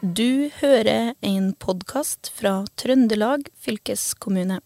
Du 0.00 0.50
hører 0.60 1.14
en 1.26 1.54
podkast 1.58 2.28
fra 2.30 2.60
Trøndelag 2.78 3.48
fylkeskommune. 3.58 4.60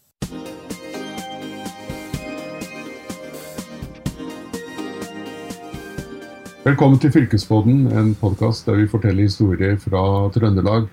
Velkommen 6.67 7.01
til 7.01 7.15
Fylkespodden, 7.15 7.87
en 7.97 8.13
podkast 8.21 8.69
der 8.69 8.77
vi 8.83 8.91
forteller 8.93 9.25
historier 9.25 9.81
fra 9.81 10.05
Trøndelag. 10.37 10.91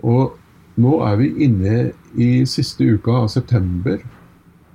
Og 0.00 0.32
nå 0.80 0.96
er 1.04 1.20
vi 1.20 1.28
inne 1.44 1.76
i 2.16 2.46
siste 2.48 2.88
uka 2.88 3.18
av 3.26 3.28
september. 3.36 4.00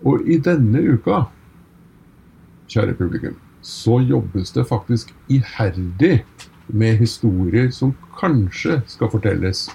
Og 0.06 0.30
i 0.30 0.38
denne 0.38 0.86
uka, 0.86 1.24
kjære 2.70 2.94
publikum, 3.02 3.42
så 3.66 3.98
jobbes 4.06 4.54
det 4.54 4.70
faktisk 4.70 5.16
iherdig 5.34 6.20
med 6.68 7.00
historier 7.02 7.70
som 7.72 7.94
kanskje 8.20 8.82
skal 8.90 9.12
fortelles 9.12 9.68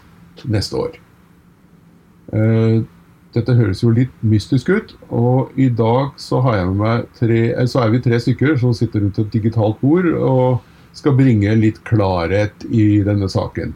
neste 0.49 0.79
år. 0.79 0.99
Eh, 2.33 2.83
dette 3.33 3.55
høres 3.57 3.81
jo 3.83 3.93
litt 3.95 4.13
mystisk 4.25 4.71
ut, 4.73 4.95
og 5.09 5.53
i 5.57 5.69
dag 5.73 6.13
så, 6.21 6.41
tre, 7.17 7.41
eh, 7.53 7.67
så 7.69 7.85
er 7.85 7.95
vi 7.95 8.03
tre 8.05 8.21
stykker 8.21 8.59
som 8.61 8.75
sitter 8.77 9.05
rundt 9.05 9.21
et 9.21 9.33
digitalt 9.33 9.81
bord 9.81 10.09
og 10.13 10.61
skal 10.97 11.17
bringe 11.17 11.55
litt 11.57 11.81
klarhet 11.89 12.67
i 12.69 13.01
denne 13.05 13.29
saken. 13.33 13.73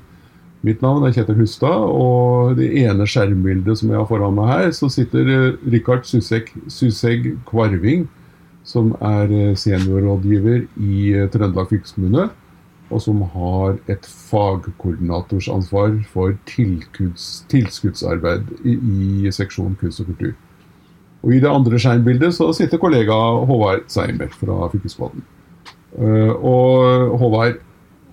Mitt 0.67 0.83
navn 0.83 1.05
er 1.07 1.15
Kjetil 1.15 1.39
Hustad, 1.39 1.85
og 1.89 2.57
det 2.59 2.69
ene 2.83 3.07
skjermbildet 3.07 3.79
som 3.79 3.93
jeg 3.93 4.01
har 4.01 4.09
foran 4.09 4.35
meg 4.37 4.51
her, 4.51 4.71
så 4.77 4.91
sitter 4.93 5.33
eh, 5.33 5.59
Rikard 5.73 6.05
Susegg 6.09 7.33
Kvarving, 7.49 8.09
som 8.67 8.97
er 8.99 9.55
seniorrådgiver 9.55 10.65
i 10.83 11.13
Trøndelag 11.31 11.69
fylkeskommune 11.71 12.25
og 12.91 13.03
som 13.03 13.23
har 13.35 13.79
et 13.91 14.07
fagkoordinatorsansvar 14.31 15.99
for 16.13 16.37
tilskudds, 16.47 17.45
tilskuddsarbeid 17.51 18.53
i, 18.63 18.77
i 18.77 19.33
seksjon 19.35 19.75
kunst 19.81 20.03
og 20.05 20.13
kultur. 20.13 20.35
Og 21.27 21.35
I 21.35 21.41
det 21.43 21.51
andre 21.51 21.79
skjermbildet 21.83 22.35
så 22.37 22.53
sitter 22.55 22.79
kollega 22.79 23.15
Håvard 23.49 23.89
Seimer 23.91 24.31
fra 24.31 24.69
Fylkesmannen. 24.71 25.25
Uh, 25.97 26.31
og 26.45 27.17
Håvard, 27.19 27.59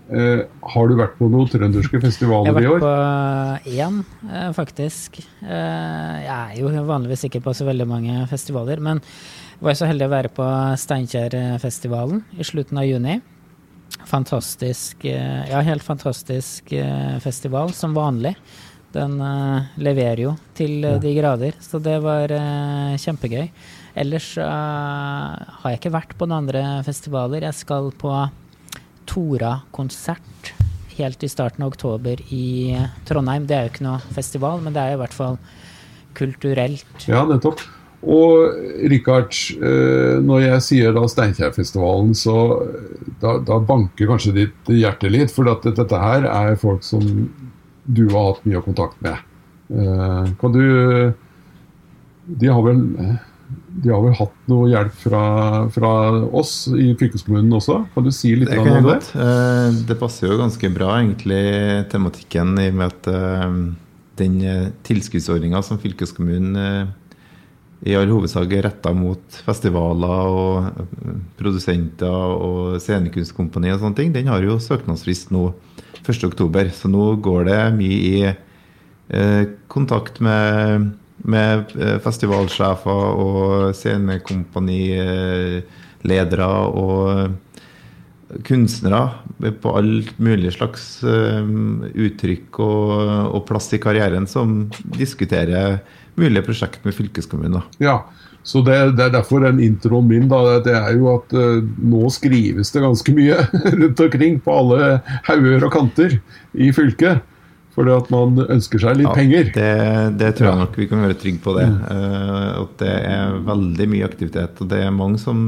uh, 0.09 0.41
har 0.73 0.89
du 0.89 0.95
vært 0.97 1.17
på 1.19 1.27
noen 1.30 1.52
trønderske 1.52 2.02
festivaler 2.02 2.49
i 2.49 2.53
år? 2.55 2.58
Jeg 2.58 2.65
har 2.65 2.80
vært 2.80 3.67
på 3.67 3.75
én, 3.77 3.99
uh, 4.31 4.49
faktisk. 4.58 5.21
jeg 5.43 6.39
er 6.39 6.58
jo 6.58 6.71
vanligvis 6.87 7.27
ikke 7.30 7.43
på 7.45 7.53
så 7.53 7.67
veldig 7.69 7.87
mange 7.89 8.25
festivaler, 8.31 8.81
men 8.81 9.03
var 9.63 9.77
så 9.77 9.87
heldig 9.87 10.09
å 10.09 10.15
være 10.15 10.33
på 10.33 10.47
Steinkjerfestivalen 10.81 12.23
i 12.39 12.47
slutten 12.47 12.81
av 12.81 12.89
juni. 12.89 13.19
Fantastisk 14.09 15.05
eh, 15.05 15.49
Ja, 15.49 15.61
helt 15.65 15.83
fantastisk 15.83 16.71
eh, 16.71 17.19
festival, 17.23 17.73
som 17.73 17.95
vanlig. 17.95 18.35
Den 18.93 19.15
uh, 19.17 19.65
leverer 19.81 20.19
jo 20.21 20.31
til 20.53 20.83
de 21.01 21.13
grader, 21.17 21.55
så 21.65 21.79
det 21.81 21.95
var 22.03 22.29
kjempegøy. 23.01 23.47
Ellers 23.97 24.27
har 24.37 25.65
jeg 25.65 25.79
ikke 25.79 25.93
vært 25.95 26.13
på 26.19 26.27
noen 26.29 26.43
andre 26.43 26.61
festivaler. 26.85 27.47
Jeg 27.47 27.57
skal 27.57 27.89
på 27.97 28.11
Tora-konsert 29.09 30.53
helt 30.99 31.25
i 31.25 31.31
starten 31.31 31.65
av 31.65 31.73
oktober 31.73 32.21
i 32.29 32.77
Trondheim. 33.09 33.47
Det 33.49 33.57
er 33.57 33.65
jo 33.65 33.73
ikke 33.73 33.87
noe 33.87 34.13
festival, 34.13 34.61
men 34.61 34.77
det 34.77 34.83
er 34.85 34.93
i 34.93 35.01
hvert 35.01 35.17
fall 35.17 35.41
kulturelt. 36.17 37.09
Ja, 37.09 37.25
nettopp. 37.25 37.65
Og 38.03 38.55
Rikard, 38.91 39.31
eh, 39.55 40.19
når 40.23 40.43
jeg 40.43 40.63
sier 40.65 40.95
da 40.95 41.05
Steinkjerfestivalen, 41.07 42.11
så 42.17 42.37
da, 43.21 43.37
da, 43.39 43.59
banker 43.63 44.09
kanskje 44.09 44.35
ditt 44.35 44.71
hjerte 44.71 45.11
litt. 45.11 45.31
For 45.31 45.47
at 45.51 45.63
dette 45.63 45.99
her 45.99 46.27
er 46.27 46.59
folk 46.59 46.83
som 46.83 47.03
du 47.83 48.05
har 48.11 48.33
hatt 48.33 48.47
mye 48.47 48.63
kontakt 48.65 48.99
med. 49.03 49.21
Eh, 49.71 50.33
kan 50.39 50.55
du 50.55 51.13
De 52.23 52.47
har 52.47 52.61
vel, 52.63 52.81
de 53.83 53.89
har 53.92 54.03
vel 54.03 54.13
hatt 54.15 54.36
noe 54.47 54.67
hjelp 54.71 54.93
fra, 54.95 55.23
fra 55.75 55.93
oss 56.31 56.69
i 56.71 56.93
fylkeskommunen 56.99 57.52
også? 57.55 57.81
Kan 57.95 58.08
du 58.08 58.11
si 58.15 58.31
litt 58.39 58.52
det 58.52 58.61
om 58.63 58.87
det? 58.87 58.99
Eh, 59.15 59.80
det 59.87 59.97
passer 59.99 60.30
jo 60.30 60.39
ganske 60.39 60.71
bra, 60.75 60.97
egentlig, 61.02 61.43
tematikken 61.92 62.55
i 62.63 62.69
og 62.71 62.77
med 62.80 62.92
at 62.92 63.11
den 64.19 64.37
tilskuddsordninga 64.86 65.63
som 65.65 65.80
fylkeskommunen 65.81 66.92
i 67.83 67.92
all 67.99 68.08
hovedsak 68.08 68.48
retta 68.64 68.94
mot 68.95 69.20
festivaler 69.44 70.30
og 70.32 70.70
eh, 70.70 71.17
produsenter 71.39 72.08
og 72.08 72.80
scenekunstkompani 72.82 73.71
og 73.73 73.80
sånne 73.82 73.98
ting, 73.99 74.14
den 74.16 74.27
har 74.32 74.42
jo 74.45 74.60
søknadsfrist 74.64 75.32
nå 75.36 75.44
1.10. 76.04 76.72
Så 76.76 76.88
nå 76.92 77.16
går 77.23 77.42
det 77.49 77.61
mye 77.76 77.99
i 78.08 78.23
eh, 78.27 79.43
kontakt 79.72 80.20
med, 80.23 80.92
med 81.27 81.58
eh, 81.76 81.99
festivalsjefer 82.04 83.04
og 83.26 83.76
scenekompaniledere 83.76 86.49
og 86.72 86.99
kunstnere 88.48 89.04
på 89.61 89.70
alt 89.77 90.20
mulig 90.23 90.52
slags 90.55 90.86
uttrykk 91.05 92.60
og, 92.64 92.92
og, 93.30 93.42
plass 93.45 93.73
i 93.76 93.80
karrieren 93.83 94.27
som 94.27 94.72
diskuterer 94.98 95.80
mulige 96.19 96.45
prosjekt 96.45 96.85
med 96.85 96.95
fylkeskommunen. 96.97 97.63
Ja, 97.83 98.01
så 98.43 98.59
det, 98.61 98.75
det, 98.97 99.05
er 99.05 99.13
derfor 99.13 99.45
den 99.45 99.61
introen 99.63 100.09
min 100.09 100.25
da, 100.31 100.59
det 100.63 100.73
er 100.75 100.97
jo 100.97 101.13
at 101.13 101.31
uh, 101.35 101.61
nå 101.63 102.09
skrives 102.11 102.73
det 102.75 102.83
ganske 102.83 103.15
mye 103.15 103.37
rundt 103.79 104.01
omkring 104.03 104.41
på 104.43 104.57
alle 104.59 104.97
hauger 105.29 105.63
og 105.63 105.71
kanter 105.75 106.17
i 106.53 106.73
fylket. 106.75 107.23
Fordi 107.73 107.89
at 107.89 108.09
man 108.13 108.37
ønsker 108.43 108.83
seg 108.83 108.99
litt 108.99 109.07
ja, 109.07 109.15
penger. 109.17 109.47
Det, 109.55 109.69
det, 110.19 110.35
tror 110.37 110.51
jeg 110.51 110.59
nok 110.59 110.75
vi 110.77 110.85
kan 110.91 111.01
være 111.07 111.17
trygge 111.17 111.41
på. 111.41 111.55
det. 111.57 111.65
Mm. 111.71 111.79
Uh, 111.87 112.49
at 112.65 112.75
det 112.83 112.93
er 112.99 113.39
veldig 113.47 113.89
mye 113.95 114.09
aktivitet. 114.11 114.61
Og 114.61 114.69
det 114.69 114.83
er 114.83 114.93
mange 114.93 115.21
som 115.23 115.39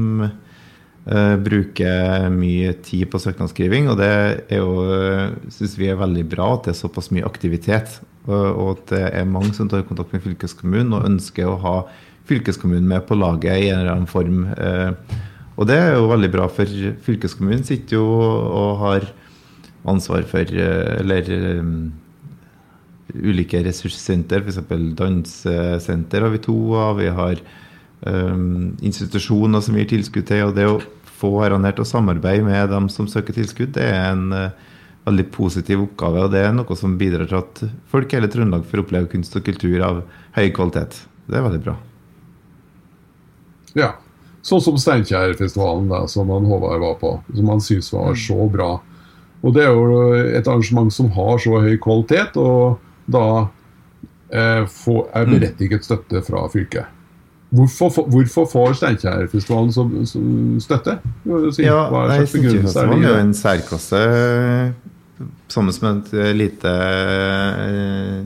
uh, 1.10 1.36
bruker 1.40 2.28
mye 2.34 2.74
tid 2.86 3.06
på 3.12 3.20
søknadsskriving. 3.22 3.90
Og 3.92 4.00
det 4.00 4.10
er 4.10 4.60
jo, 4.60 4.74
syns 5.54 5.78
vi 5.78 5.90
er 5.92 6.00
veldig 6.00 6.26
bra 6.32 6.52
at 6.54 6.68
det 6.68 6.74
er 6.74 6.82
såpass 6.82 7.12
mye 7.14 7.26
aktivitet. 7.28 8.00
Og 8.26 8.72
at 8.72 8.90
det 8.90 9.04
er 9.20 9.30
mange 9.30 9.54
som 9.54 9.68
tar 9.70 9.86
kontakt 9.86 10.14
med 10.14 10.24
fylkeskommunen 10.24 10.96
og 10.96 11.06
ønsker 11.06 11.46
å 11.46 11.60
ha 11.62 11.76
fylkeskommunen 12.26 12.88
med 12.90 13.06
på 13.06 13.18
laget 13.18 13.60
i 13.60 13.68
en 13.70 13.80
eller 13.80 13.92
annen 13.92 14.10
form. 14.10 14.46
Eh, 14.56 15.20
og 15.56 15.68
det 15.70 15.78
er 15.80 15.94
jo 15.96 16.10
veldig 16.10 16.32
bra, 16.32 16.48
for 16.52 16.72
fylkeskommunen 17.06 17.64
sitter 17.66 17.98
jo 17.98 18.06
og 18.06 18.82
har 18.82 19.06
ansvar 19.88 20.26
for 20.28 20.42
eh, 20.42 20.96
eller 21.00 21.30
um, 21.60 21.92
ulike 23.14 23.62
ressurssenter, 23.64 24.42
f.eks. 24.42 24.60
dansesenter 24.98 26.26
har 26.26 26.34
vi 26.34 26.42
to 26.44 26.58
av. 26.76 26.98
Vi 27.00 27.12
har 27.20 27.40
um, 28.06 28.76
institusjoner 28.84 29.62
som 29.64 29.76
gir 29.78 29.88
tilskudd 29.90 30.28
til. 30.30 30.46
Og 30.48 30.56
det 30.56 30.68
å 30.70 30.78
få 31.16 31.32
herene 31.40 31.72
til 31.74 31.84
å 31.84 31.88
samarbeide 31.88 32.46
med 32.46 32.72
dem 32.72 32.88
som 32.92 33.08
søker 33.10 33.36
tilskudd, 33.36 33.74
det 33.76 33.86
er 33.90 34.12
en 34.12 34.30
uh, 34.32 34.72
veldig 35.06 35.26
positiv 35.34 35.84
oppgave. 35.84 36.24
Og 36.26 36.32
det 36.34 36.44
er 36.46 36.56
noe 36.56 36.78
som 36.78 36.96
bidrar 37.00 37.28
til 37.30 37.42
at 37.42 37.62
folk 37.92 38.12
i 38.12 38.18
hele 38.18 38.30
Trøndelag 38.32 38.66
får 38.70 38.84
oppleve 38.84 39.10
kunst 39.12 39.36
og 39.38 39.46
kultur 39.46 39.76
av 39.86 40.02
høy 40.38 40.48
kvalitet. 40.56 41.02
Det 41.26 41.38
er 41.38 41.46
veldig 41.46 41.62
bra. 41.66 41.76
Ja. 43.76 43.92
Sånn 44.46 44.62
som 44.62 44.76
Steinkjerfestivalen, 44.78 45.90
som 46.06 46.30
han 46.30 46.46
Håvard 46.46 46.82
var 46.82 46.98
på. 47.00 47.16
Som 47.34 47.48
han 47.50 47.62
syntes 47.62 47.90
var 47.94 48.12
mm. 48.14 48.20
så 48.22 48.46
bra. 48.50 48.70
Og 49.42 49.54
det 49.54 49.64
er 49.66 49.74
jo 49.74 50.12
et 50.38 50.46
arrangement 50.46 50.92
som 50.94 51.10
har 51.14 51.40
så 51.42 51.58
høy 51.62 51.74
kvalitet, 51.82 52.38
og 52.38 52.78
da 53.10 53.26
eh, 54.30 54.62
få, 54.70 55.00
er 55.10 55.26
mm. 55.26 55.34
berettiget 55.34 55.86
støtte 55.86 56.22
fra 56.26 56.46
fylket. 56.52 56.95
Hvorfor, 57.56 58.08
hvorfor 58.12 58.48
får 58.50 58.74
Steinkjerfestivalen 58.80 59.72
støtte? 60.60 60.98
Si, 61.54 61.64
ja, 61.64 61.86
hva 61.92 62.08
er 62.12 62.26
jo 62.26 63.14
en 63.16 63.32
særklasse 63.36 64.02
sammen 65.48 65.74
med 65.80 66.00
et 66.00 66.14
eh, 66.14 66.32
lite, 66.36 66.70
eh, 66.70 68.24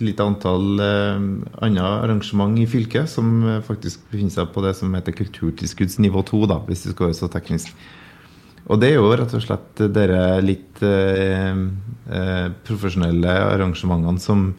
lite 0.00 0.24
antall 0.24 0.80
eh, 0.80 1.24
andre 1.66 1.88
arrangement 2.04 2.58
i 2.58 2.66
fylket 2.70 3.10
som 3.10 3.42
faktisk 3.66 4.06
befinner 4.10 4.32
seg 4.34 4.52
på 4.54 4.64
det 4.64 4.74
som 4.78 4.94
heter 4.96 5.16
kulturtilskuddsnivå 5.18 6.24
2, 6.30 6.44
da, 6.50 6.60
hvis 6.68 6.86
det 6.86 6.94
skal 6.94 7.10
være 7.10 7.18
så 7.18 7.30
teknisk. 7.32 7.74
Og 8.70 8.80
det 8.80 8.92
er 8.92 9.00
jo 9.00 9.10
rett 9.10 9.34
og 9.34 9.42
slett 9.42 9.84
dere 9.92 10.40
litt 10.44 10.80
eh, 10.86 11.54
profesjonelle 12.68 13.36
arrangementene 13.50 14.22
som 14.22 14.52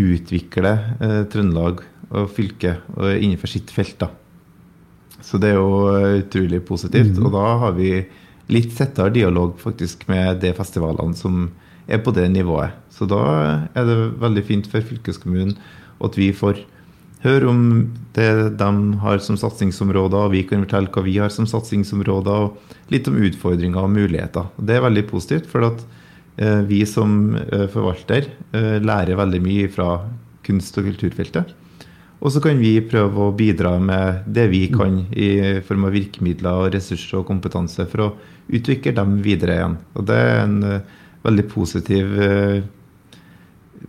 utvikler 0.00 0.96
eh, 1.00 1.20
Trøndelag 1.30 1.84
og 2.10 2.30
fylket 2.34 2.88
innenfor 2.98 3.52
sitt 3.52 3.70
felt. 3.70 4.00
da. 4.00 4.08
Så 5.22 5.38
det 5.38 5.52
er 5.52 5.60
jo 5.60 5.92
utrolig 6.24 6.58
positivt. 6.66 7.14
Mm. 7.14 7.26
Og 7.28 7.34
da 7.36 7.44
har 7.62 7.76
vi 7.76 7.92
litt 8.50 8.72
tettere 8.74 9.14
dialog 9.14 9.54
faktisk 9.62 10.08
med 10.10 10.40
de 10.42 10.50
festivalene 10.56 11.14
som 11.14 11.44
er 11.90 12.02
på 12.02 12.14
det 12.14 12.26
nivået. 12.32 12.74
Så 12.90 13.06
da 13.08 13.22
er 13.74 13.86
det 13.86 13.98
veldig 14.20 14.44
fint 14.48 14.68
for 14.70 14.84
fylkeskommunen 14.84 15.54
at 16.00 16.16
vi 16.18 16.30
får 16.34 16.64
høre 17.24 17.50
om 17.50 17.62
det 18.16 18.56
de 18.58 18.70
har 19.02 19.22
som 19.22 19.36
satsingsområder, 19.38 20.26
og 20.26 20.34
vi 20.34 20.42
kan 20.48 20.64
fortelle 20.64 20.90
hva 20.92 21.04
vi 21.04 21.18
har 21.20 21.32
som 21.32 21.48
satsingsområder, 21.48 22.46
og 22.48 22.92
litt 22.92 23.08
om 23.10 23.18
utfordringer 23.20 23.84
og 23.84 23.92
muligheter. 23.92 24.48
Det 24.56 24.78
er 24.78 24.86
veldig 24.86 25.04
positivt, 25.10 25.50
for 25.50 25.68
at 25.68 25.82
eh, 25.84 25.99
vi 26.68 26.84
som 26.88 27.34
eh, 27.36 27.66
forvalter 27.72 28.28
eh, 28.56 28.76
lærer 28.82 29.18
veldig 29.18 29.40
mye 29.44 29.68
fra 29.72 29.90
kunst- 30.46 30.78
og 30.80 30.88
kulturfeltet. 30.88 31.54
Og 32.20 32.32
så 32.34 32.42
kan 32.44 32.58
vi 32.60 32.74
prøve 32.84 33.26
å 33.26 33.34
bidra 33.36 33.78
med 33.80 34.26
det 34.28 34.46
vi 34.52 34.66
kan 34.72 35.06
i 35.16 35.60
form 35.64 35.86
av 35.88 35.94
virkemidler, 35.96 36.66
og 36.66 36.74
ressurser 36.74 37.22
og 37.22 37.28
kompetanse 37.30 37.86
for 37.88 38.04
å 38.04 38.10
utvikle 38.52 38.92
dem 38.96 39.16
videre 39.24 39.56
igjen. 39.56 39.78
Og 39.96 40.04
det 40.10 40.18
er 40.20 40.42
en 40.42 40.58
veldig 41.24 41.46
positiv 41.48 42.12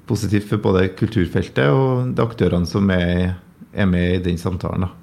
positivt 0.08 0.48
for 0.48 0.64
både 0.64 0.90
kulturfeltet 0.96 1.72
og 1.72 2.16
de 2.16 2.24
aktørene 2.24 2.70
som 2.70 2.88
er, 2.96 3.36
er 3.76 3.92
med 3.92 4.16
i 4.16 4.24
den 4.30 4.40
samtalen. 4.40 4.88
Da. 4.88 5.01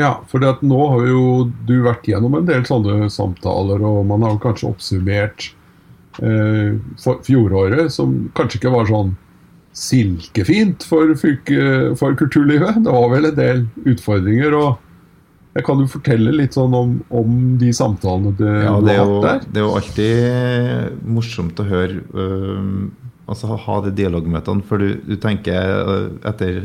Ja, 0.00 0.16
for 0.26 0.42
nå 0.42 0.86
har 0.90 1.04
jo 1.06 1.26
du 1.68 1.76
vært 1.84 2.08
gjennom 2.10 2.34
en 2.38 2.48
del 2.48 2.64
sånne 2.66 3.10
samtaler, 3.12 3.82
og 3.84 4.02
man 4.10 4.24
har 4.26 4.40
kanskje 4.42 4.72
oppsummert 4.72 5.52
eh, 6.22 6.74
fjoråret, 7.26 7.92
som 7.94 8.16
kanskje 8.34 8.58
ikke 8.58 8.74
var 8.74 8.90
sånn 8.90 9.14
silkefint 9.74 10.86
for, 10.86 11.14
for, 11.18 12.16
kulturlivet. 12.18 12.82
Det 12.84 12.94
var 12.94 13.08
vel 13.10 13.30
en 13.30 13.38
del 13.38 13.62
utfordringer. 13.90 14.54
og 14.54 14.82
jeg 15.54 15.66
Kan 15.66 15.82
jo 15.82 15.86
fortelle 15.90 16.34
litt 16.34 16.56
sånn 16.58 16.74
om, 16.74 16.96
om 17.14 17.40
de 17.58 17.70
samtalene 17.74 18.34
du 18.38 18.46
ja, 18.46 18.74
det 18.82 18.98
har 18.98 19.10
hatt 19.10 19.26
der? 19.26 19.48
Det 19.50 19.60
er 19.60 19.66
jo 19.66 19.74
alltid 19.78 21.02
morsomt 21.16 21.62
å 21.62 21.66
høre 21.68 22.02
øh, 22.14 22.70
altså 23.30 23.58
ha 23.66 23.76
de 23.84 23.92
dialogmøtene. 23.94 24.66
For 24.66 24.82
du, 24.82 24.96
du 25.06 25.14
tenker 25.22 25.70
øh, 25.84 26.08
etter 26.26 26.64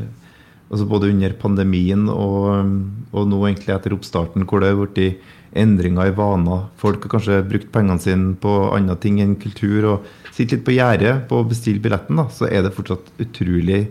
altså 0.69 0.85
Både 0.89 1.09
under 1.09 1.33
pandemien 1.41 2.07
og, 2.13 2.71
og, 3.11 3.23
nå 3.27 3.41
egentlig 3.47 3.73
etter 3.73 3.95
oppstarten, 3.95 4.45
hvor 4.45 4.61
det 4.61 4.71
har 4.71 4.79
blitt 4.79 5.31
endringer 5.57 6.11
i 6.11 6.13
vaner. 6.13 6.67
Folk 6.77 7.07
har 7.07 7.15
kanskje 7.15 7.39
brukt 7.49 7.71
pengene 7.73 8.01
sine 8.03 8.35
på 8.37 8.53
andre 8.75 8.97
ting 9.01 9.17
enn 9.23 9.33
kultur. 9.41 9.95
og 9.95 10.35
Sitter 10.35 10.59
litt 10.59 10.67
på 10.67 10.77
gjerdet 10.77 11.23
på 11.29 11.41
å 11.41 11.47
bestille 11.49 11.81
billetten, 11.81 12.21
da, 12.21 12.27
så 12.29 12.45
er 12.51 12.63
det 12.63 12.75
fortsatt 12.77 13.09
utrolig 13.17 13.87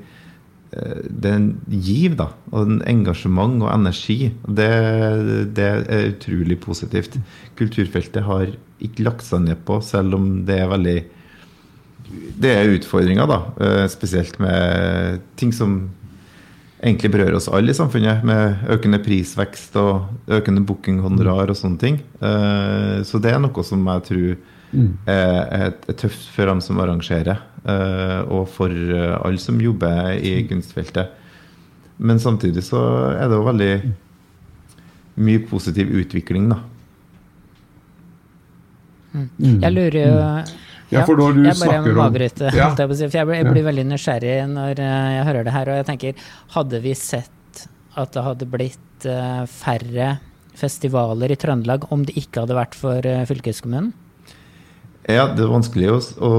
Eh, 0.71 1.05
det 1.09 1.31
er 1.31 1.37
en 1.39 1.53
giv, 1.69 2.17
da. 2.19 2.31
Og 2.53 2.65
en 2.67 2.81
engasjement 2.89 3.57
og 3.65 3.71
energi. 3.73 4.33
Det, 4.45 4.71
det, 5.57 5.69
er 5.89 6.11
utrolig 6.13 6.59
positivt. 6.61 7.19
Kulturfeltet 7.59 8.27
har 8.27 8.51
ikke 8.85 9.07
lagt 9.07 9.27
seg 9.27 9.47
ned 9.47 9.63
på, 9.69 9.81
selv 9.85 10.19
om 10.19 10.29
det 10.49 10.61
er 10.63 10.69
veldig 10.71 10.99
Det 12.41 12.51
er 12.55 12.75
utfordringer, 12.77 13.29
da. 13.29 13.41
Eh, 13.65 13.87
spesielt 13.93 14.39
med 14.41 15.25
ting 15.37 15.53
som 15.53 15.81
egentlig 16.79 17.11
berører 17.11 17.39
oss 17.39 17.49
alle 17.51 17.73
i 17.73 17.77
samfunnet, 17.77 18.23
med 18.27 18.69
økende 18.71 19.01
prisvekst 19.03 19.77
og 19.81 20.31
økende 20.39 20.63
bookinghonorar 20.67 21.51
og 21.51 21.59
sånne 21.59 21.81
ting. 21.83 21.99
Eh, 22.23 22.99
så 23.07 23.21
det 23.23 23.35
er 23.35 23.43
noe 23.43 23.65
som 23.67 23.83
jeg 23.91 24.05
tror 24.09 24.27
mm. 24.71 24.91
er, 25.11 25.73
tøft 25.93 26.29
for 26.35 26.51
dem 26.51 26.63
som 26.65 26.81
arrangerer. 26.83 27.43
Eh, 27.65 28.21
og 28.31 28.47
for 28.55 28.73
eh, 28.73 29.17
alle 29.19 29.43
som 29.43 29.59
jobber 29.63 30.15
i 30.23 30.39
kunstfeltet. 30.51 31.15
Men 31.99 32.23
samtidig 32.23 32.63
så 32.67 32.81
er 33.17 33.27
det 33.27 33.39
jo 33.39 33.49
veldig 33.49 33.73
mye 35.19 35.43
positiv 35.51 35.91
utvikling, 35.99 36.53
da. 36.53 36.63
Mm. 39.19 39.63
Jeg 39.65 39.73
lurer 39.73 39.97
jo 39.99 40.19
mm. 40.21 40.59
Ja, 40.95 41.05
for 41.05 41.21
når 41.21 41.37
du 41.37 41.43
jeg 41.45 41.59
bare 41.59 41.77
snakker 41.77 41.99
må 41.99 42.05
avbryte. 42.07 42.51
Ja. 42.53 42.71
Jeg, 42.79 42.97
jeg, 43.03 43.27
blir, 43.29 43.39
jeg 43.41 43.53
blir 43.53 43.69
veldig 43.69 43.87
nysgjerrig 43.91 44.35
når 44.55 44.83
eh, 44.85 45.11
jeg 45.19 45.29
hører 45.31 45.49
det 45.49 45.55
her. 45.55 45.71
Og 45.71 45.81
jeg 45.81 45.89
tenker, 45.91 46.27
hadde 46.57 46.83
vi 46.85 46.97
sett 46.99 47.65
at 47.99 48.15
det 48.15 48.25
hadde 48.25 48.51
blitt 48.51 49.07
færre 49.53 50.11
festivaler 50.59 51.31
i 51.31 51.37
Trøndelag 51.39 51.85
om 51.95 52.03
det 52.07 52.17
ikke 52.19 52.43
hadde 52.43 52.57
vært 52.59 52.75
for 52.79 53.07
fylkeskommunen? 53.31 53.93
Ja, 55.09 55.25
det 55.33 55.41
er 55.41 55.49
vanskelig 55.49 55.89
å, 55.89 55.99
å, 56.21 56.33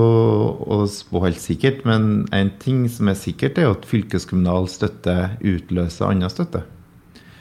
å 0.75 0.83
spå 0.91 1.23
helt 1.23 1.41
sikkert. 1.41 1.81
Men 1.89 2.27
en 2.35 2.51
ting 2.61 2.83
som 2.91 3.09
er 3.09 3.17
sikkert, 3.17 3.57
er 3.57 3.71
at 3.71 3.87
fylkeskommunal 3.89 4.69
støtte 4.69 5.15
utløser 5.41 6.11
annen 6.11 6.29
støtte. 6.29 6.61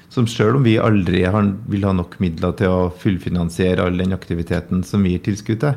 Som 0.08 0.24
selv 0.30 0.56
om 0.56 0.64
vi 0.64 0.78
aldri 0.80 1.26
har, 1.28 1.50
vil 1.68 1.84
ha 1.84 1.92
nok 1.92 2.16
midler 2.24 2.54
til 2.56 2.72
å 2.72 2.88
fullfinansiere 3.02 3.84
all 3.84 4.00
den 4.00 4.16
aktiviteten 4.16 4.80
som 4.88 5.04
vi 5.04 5.12
gir 5.14 5.26
tilskudd 5.26 5.60
til, 5.66 5.76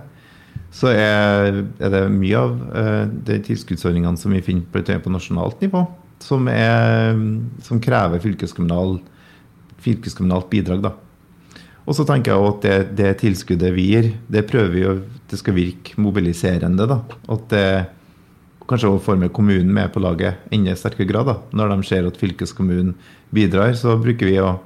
så 0.71 0.91
er, 0.93 1.61
er 1.83 1.93
det 1.93 2.01
mye 2.13 2.39
av 2.39 2.57
uh, 2.71 3.05
de 3.27 3.39
tilskuddsordningene 3.43 4.19
som 4.19 4.31
vi 4.31 4.43
finner 4.45 4.67
på, 4.71 4.83
på 4.83 5.13
nasjonalt 5.13 5.63
nivå, 5.63 5.83
som, 6.23 6.47
er, 6.51 7.17
som 7.65 7.81
krever 7.83 8.21
fylkeskommunal, 8.23 8.99
fylkeskommunalt 9.83 10.49
bidrag. 10.51 10.85
da. 10.85 10.93
Og 11.81 11.97
så 11.97 12.05
tenker 12.07 12.31
jeg 12.31 12.51
at 12.51 12.61
det, 12.65 12.77
det, 12.99 13.11
tilskuddet 13.23 13.73
vi 13.75 13.87
gir, 13.89 14.11
det 14.31 14.45
prøver 14.47 14.75
vi 14.75 14.85
å 14.87 14.99
det 15.31 15.39
skal 15.39 15.55
virke 15.55 15.95
mobiliserende. 16.01 16.87
da, 16.87 16.99
At 17.31 17.47
det 17.49 17.67
kanskje 18.67 18.91
får 19.03 19.17
med 19.19 19.33
kommunen 19.33 19.71
med 19.73 19.91
på 19.93 20.03
laget 20.03 20.35
enda 20.51 20.75
sterkere 20.75 21.07
grad. 21.07 21.25
da, 21.25 21.37
Når 21.51 21.69
de 21.69 21.87
ser 21.87 22.07
at 22.07 22.17
fylkeskommunen 22.17 22.95
bidrar, 23.31 23.73
så 23.73 23.97
bruker 23.97 24.27
vi 24.27 24.39
å 24.39 24.59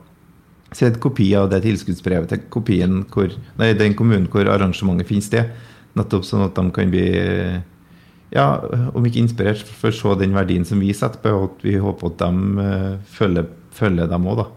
sende 0.71 0.99
kopi 0.99 1.33
av 1.35 1.49
det 1.49 1.61
tilskuddsbrevet 1.63 2.29
til 2.29 2.41
kopien 2.49 3.05
hvor, 3.13 3.29
nei, 3.57 3.73
den 3.73 3.93
kommunen 3.93 4.27
hvor 4.27 4.49
arrangementet 4.49 5.07
finner 5.07 5.21
sted. 5.21 5.51
Nettopp 5.95 6.27
sånn 6.27 6.43
at 6.45 6.57
de 6.57 6.69
kan 6.75 6.91
bli 6.91 7.07
ja, 8.35 8.45
om 8.95 9.05
ikke 9.05 9.21
inspirert, 9.21 9.63
for 9.63 9.91
å 9.91 9.95
se 9.95 10.19
den 10.19 10.35
verdien 10.35 10.65
som 10.67 10.81
vi 10.83 10.91
setter 10.95 11.21
på, 11.23 11.31
og 11.31 11.47
at 11.47 11.65
vi 11.65 11.77
håper 11.81 12.11
at 12.11 12.21
de 12.23 12.59
uh, 12.59 12.93
følger, 13.15 13.49
følger 13.75 14.09
dem 14.11 14.27
òg, 14.31 14.41
da. 14.41 14.47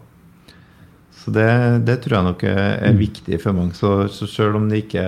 Så 1.19 1.33
det, 1.35 1.49
det, 1.87 1.99
tror 2.03 2.17
jeg 2.17 2.27
nok 2.29 2.45
er, 2.49 2.93
mm. 2.95 2.99
viktig 2.99 3.39
for 3.43 3.55
mange. 3.55 3.75
Så, 3.77 3.93
så 4.11 4.27
selv 4.29 4.59
om 4.59 4.69
det 4.71 4.85
ikke 4.85 5.03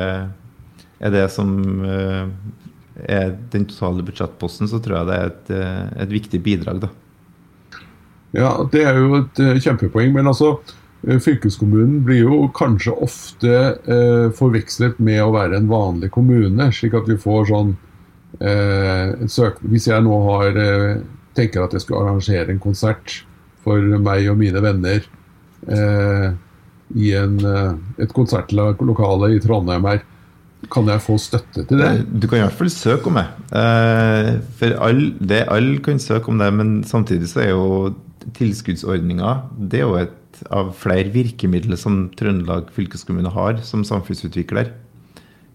er 1.01 1.13
det 1.15 1.25
som 1.33 1.53
uh, 1.83 2.27
er 3.01 3.33
den 3.53 3.65
totale 3.69 4.05
budsjettposten, 4.07 4.69
så 4.69 4.81
tror 4.83 4.99
jeg 4.99 5.09
det 5.09 5.17
er 5.17 5.31
et, 5.31 5.53
uh, 5.55 6.03
et, 6.05 6.11
viktig 6.11 6.43
bidrag. 6.45 6.83
da. 6.83 6.91
Ja, 8.35 8.53
det 8.71 8.85
er 8.87 8.99
jo 8.99 9.23
et 9.23 9.41
kjempepoeng. 9.63 10.13
Men 10.15 10.29
altså, 10.31 10.53
fylkeskommunen 11.01 12.03
blir 12.05 12.27
jo 12.27 12.41
kanskje 12.53 12.93
ofte 13.01 13.53
forvekslet 14.37 14.99
med 15.01 15.23
å 15.23 15.31
være 15.33 15.57
en 15.57 15.69
vanlig 15.71 16.11
kommune. 16.13 16.67
Slik 16.75 16.93
at 16.99 17.09
vi 17.09 17.17
får 17.17 17.47
sånn 17.49 17.71
Hvis 18.37 19.87
jeg 19.89 20.05
nå 20.05 20.19
har 20.27 20.59
tenker 21.37 21.63
at 21.63 21.75
jeg 21.75 21.83
skulle 21.83 22.05
arrangere 22.05 22.53
en 22.53 22.61
konsert 22.61 23.21
for 23.65 23.99
meg 24.03 24.29
og 24.31 24.39
mine 24.41 24.61
venner 24.63 25.03
eh, 25.67 26.31
i 26.97 27.11
en, 27.17 27.37
eh, 27.45 27.73
et 28.03 28.15
konsertlokale 28.15 29.35
i 29.35 29.41
Trondheim 29.43 29.87
her. 29.89 30.01
Kan 30.71 30.89
jeg 30.91 31.01
få 31.01 31.17
støtte 31.17 31.63
til 31.65 31.81
det? 31.81 31.91
Du 32.05 32.27
kan 32.29 32.41
i 32.41 32.45
hvert 32.45 32.57
fall 32.57 32.69
søke 32.73 33.09
om 33.09 33.17
det. 33.17 33.27
Eh, 33.57 34.31
for 34.59 34.77
alle 34.89 35.43
all 35.49 35.73
kan 35.85 36.01
søke 36.01 36.29
om 36.29 36.41
det, 36.41 36.51
men 36.57 36.81
samtidig 36.87 37.31
så 37.31 37.45
er 37.45 37.53
jo 37.53 37.67
tilskuddsordninga 38.37 39.31
det 39.71 39.79
er 39.79 39.87
jo 39.87 39.95
et 39.97 40.17
av 40.53 40.73
flere 40.77 41.11
virkemidler 41.13 41.79
som 41.79 42.05
Trøndelag 42.17 42.71
fylkeskommune 42.75 43.31
har 43.33 43.59
som 43.67 43.85
samfunnsutvikler. 43.87 44.71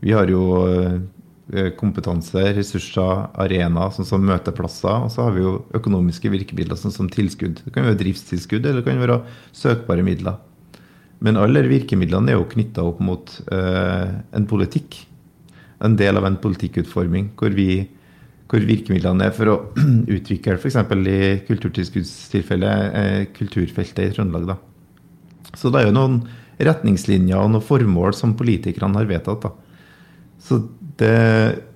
Vi 0.05 0.13
har 0.15 0.31
jo 0.31 0.43
eh, 0.69 1.71
kompetanse, 1.79 2.43
ressurser, 2.57 3.27
arenaer 3.39 3.95
sånn 3.95 4.09
som 4.09 4.27
møteplasser. 4.27 5.07
Og 5.07 5.13
så 5.15 5.27
har 5.27 5.37
vi 5.37 5.45
jo 5.45 5.57
økonomiske 5.77 6.31
virkemidler 6.33 6.79
sånn 6.81 6.95
som 6.95 7.11
tilskudd. 7.13 7.63
Det 7.65 7.75
kan 7.75 7.87
være 7.89 8.01
driftstilskudd 8.03 8.67
eller 8.67 8.83
det 8.83 8.89
kan 8.89 9.03
være 9.03 9.23
søkbare 9.57 10.07
midler. 10.07 10.39
Men 11.25 11.39
alle 11.41 11.65
virkemidlene 11.65 12.33
er 12.33 12.41
jo 12.41 12.49
knytta 12.51 12.85
opp 12.85 12.99
mot 13.05 13.39
eh, 13.53 14.17
en 14.37 14.49
politikk. 14.49 14.99
En 15.85 15.97
del 15.97 16.19
av 16.19 16.27
en 16.29 16.39
politikkutforming 16.41 17.33
hvor, 17.37 17.53
vi, 17.57 17.87
hvor 18.47 18.63
virkemidlene 18.63 19.27
er 19.27 19.35
for 19.35 19.51
å 19.51 19.57
utvikle 20.17 20.57
f.eks. 20.59 20.79
i 21.11 21.21
kulturtilskuddstilfellet 21.49 22.97
uh, 22.97 23.23
kulturfeltet 23.37 24.05
i 24.05 24.15
Trøndelag. 24.15 24.53
Da. 24.53 25.53
Så 25.57 25.73
det 25.73 25.83
er 25.83 25.89
jo 25.89 25.97
noen 25.97 26.21
retningslinjer 26.63 27.41
og 27.41 27.53
noen 27.53 27.67
formål 27.67 28.15
som 28.17 28.37
politikerne 28.39 29.01
har 29.01 29.11
vedtatt. 29.11 29.49
Det, 30.97 31.17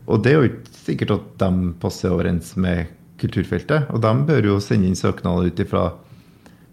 og 0.06 0.22
det 0.24 0.30
er 0.30 0.38
jo 0.38 0.48
ikke 0.48 0.78
sikkert 0.80 1.16
at 1.16 1.28
de 1.42 1.72
passer 1.82 2.14
overens 2.14 2.54
med 2.60 2.94
kulturfeltet. 3.20 3.90
Og 3.92 4.00
de 4.00 4.14
bør 4.30 4.52
jo 4.54 4.60
sende 4.64 4.88
inn 4.88 4.98
søknader 4.98 5.50
ut 5.50 5.64
ifra 5.66 5.88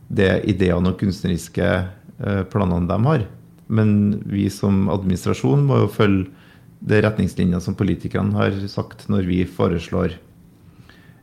de 0.07 0.29
ideene 0.47 0.93
og 0.93 1.01
kunstneriske 1.01 1.71
Eh, 2.17 2.43
planene 2.43 2.87
de 2.89 3.05
har. 3.05 3.25
Men 3.67 3.89
vi 4.25 4.47
som 4.49 4.87
administrasjon 4.89 5.65
må 5.67 5.83
jo 5.83 5.89
følge 5.91 6.31
det 6.79 7.01
retningslinjer 7.05 7.61
som 7.63 7.75
politikerne 7.77 8.35
har 8.37 8.57
sagt 8.69 9.07
når 9.11 9.27
vi 9.29 9.41
foreslår 9.49 10.17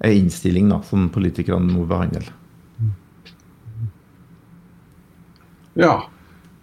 en 0.05 0.17
innstilling 0.17 0.69
da, 0.73 0.81
som 0.87 1.07
politikerne 1.15 1.71
må 1.71 1.87
behandle. 1.89 2.27
Ja, 5.79 6.05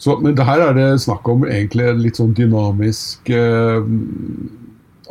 så, 0.01 0.15
men 0.19 0.36
det 0.36 0.48
her 0.48 0.63
er 0.65 0.75
det 0.75 0.89
snakk 1.03 1.27
om 1.29 1.45
egentlig 1.48 1.88
litt 2.00 2.19
sånn 2.19 2.36
dynamisk 2.36 3.29
eh, 3.36 3.88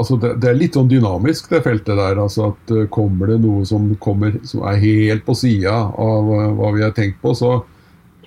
altså 0.00 0.16
det, 0.20 0.32
det, 0.40 0.49
er 0.50 0.58
litt 0.58 0.76
sånn 0.76 0.88
dynamisk, 0.90 1.50
det 1.52 1.62
feltet 1.66 1.99
der. 1.99 2.20
altså 2.20 2.50
at 2.52 2.72
uh, 2.75 2.87
Kommer 2.92 3.34
det 3.34 3.40
noe 3.44 3.66
som, 3.68 3.90
kommer, 4.02 4.38
som 4.49 4.64
er 4.68 4.80
helt 4.82 5.26
på 5.26 5.37
sida 5.37 5.75
av 5.90 6.30
uh, 6.30 6.49
hva 6.56 6.72
vi 6.76 6.84
har 6.87 6.94
tenkt 6.96 7.20
på, 7.22 7.34
så 7.37 7.60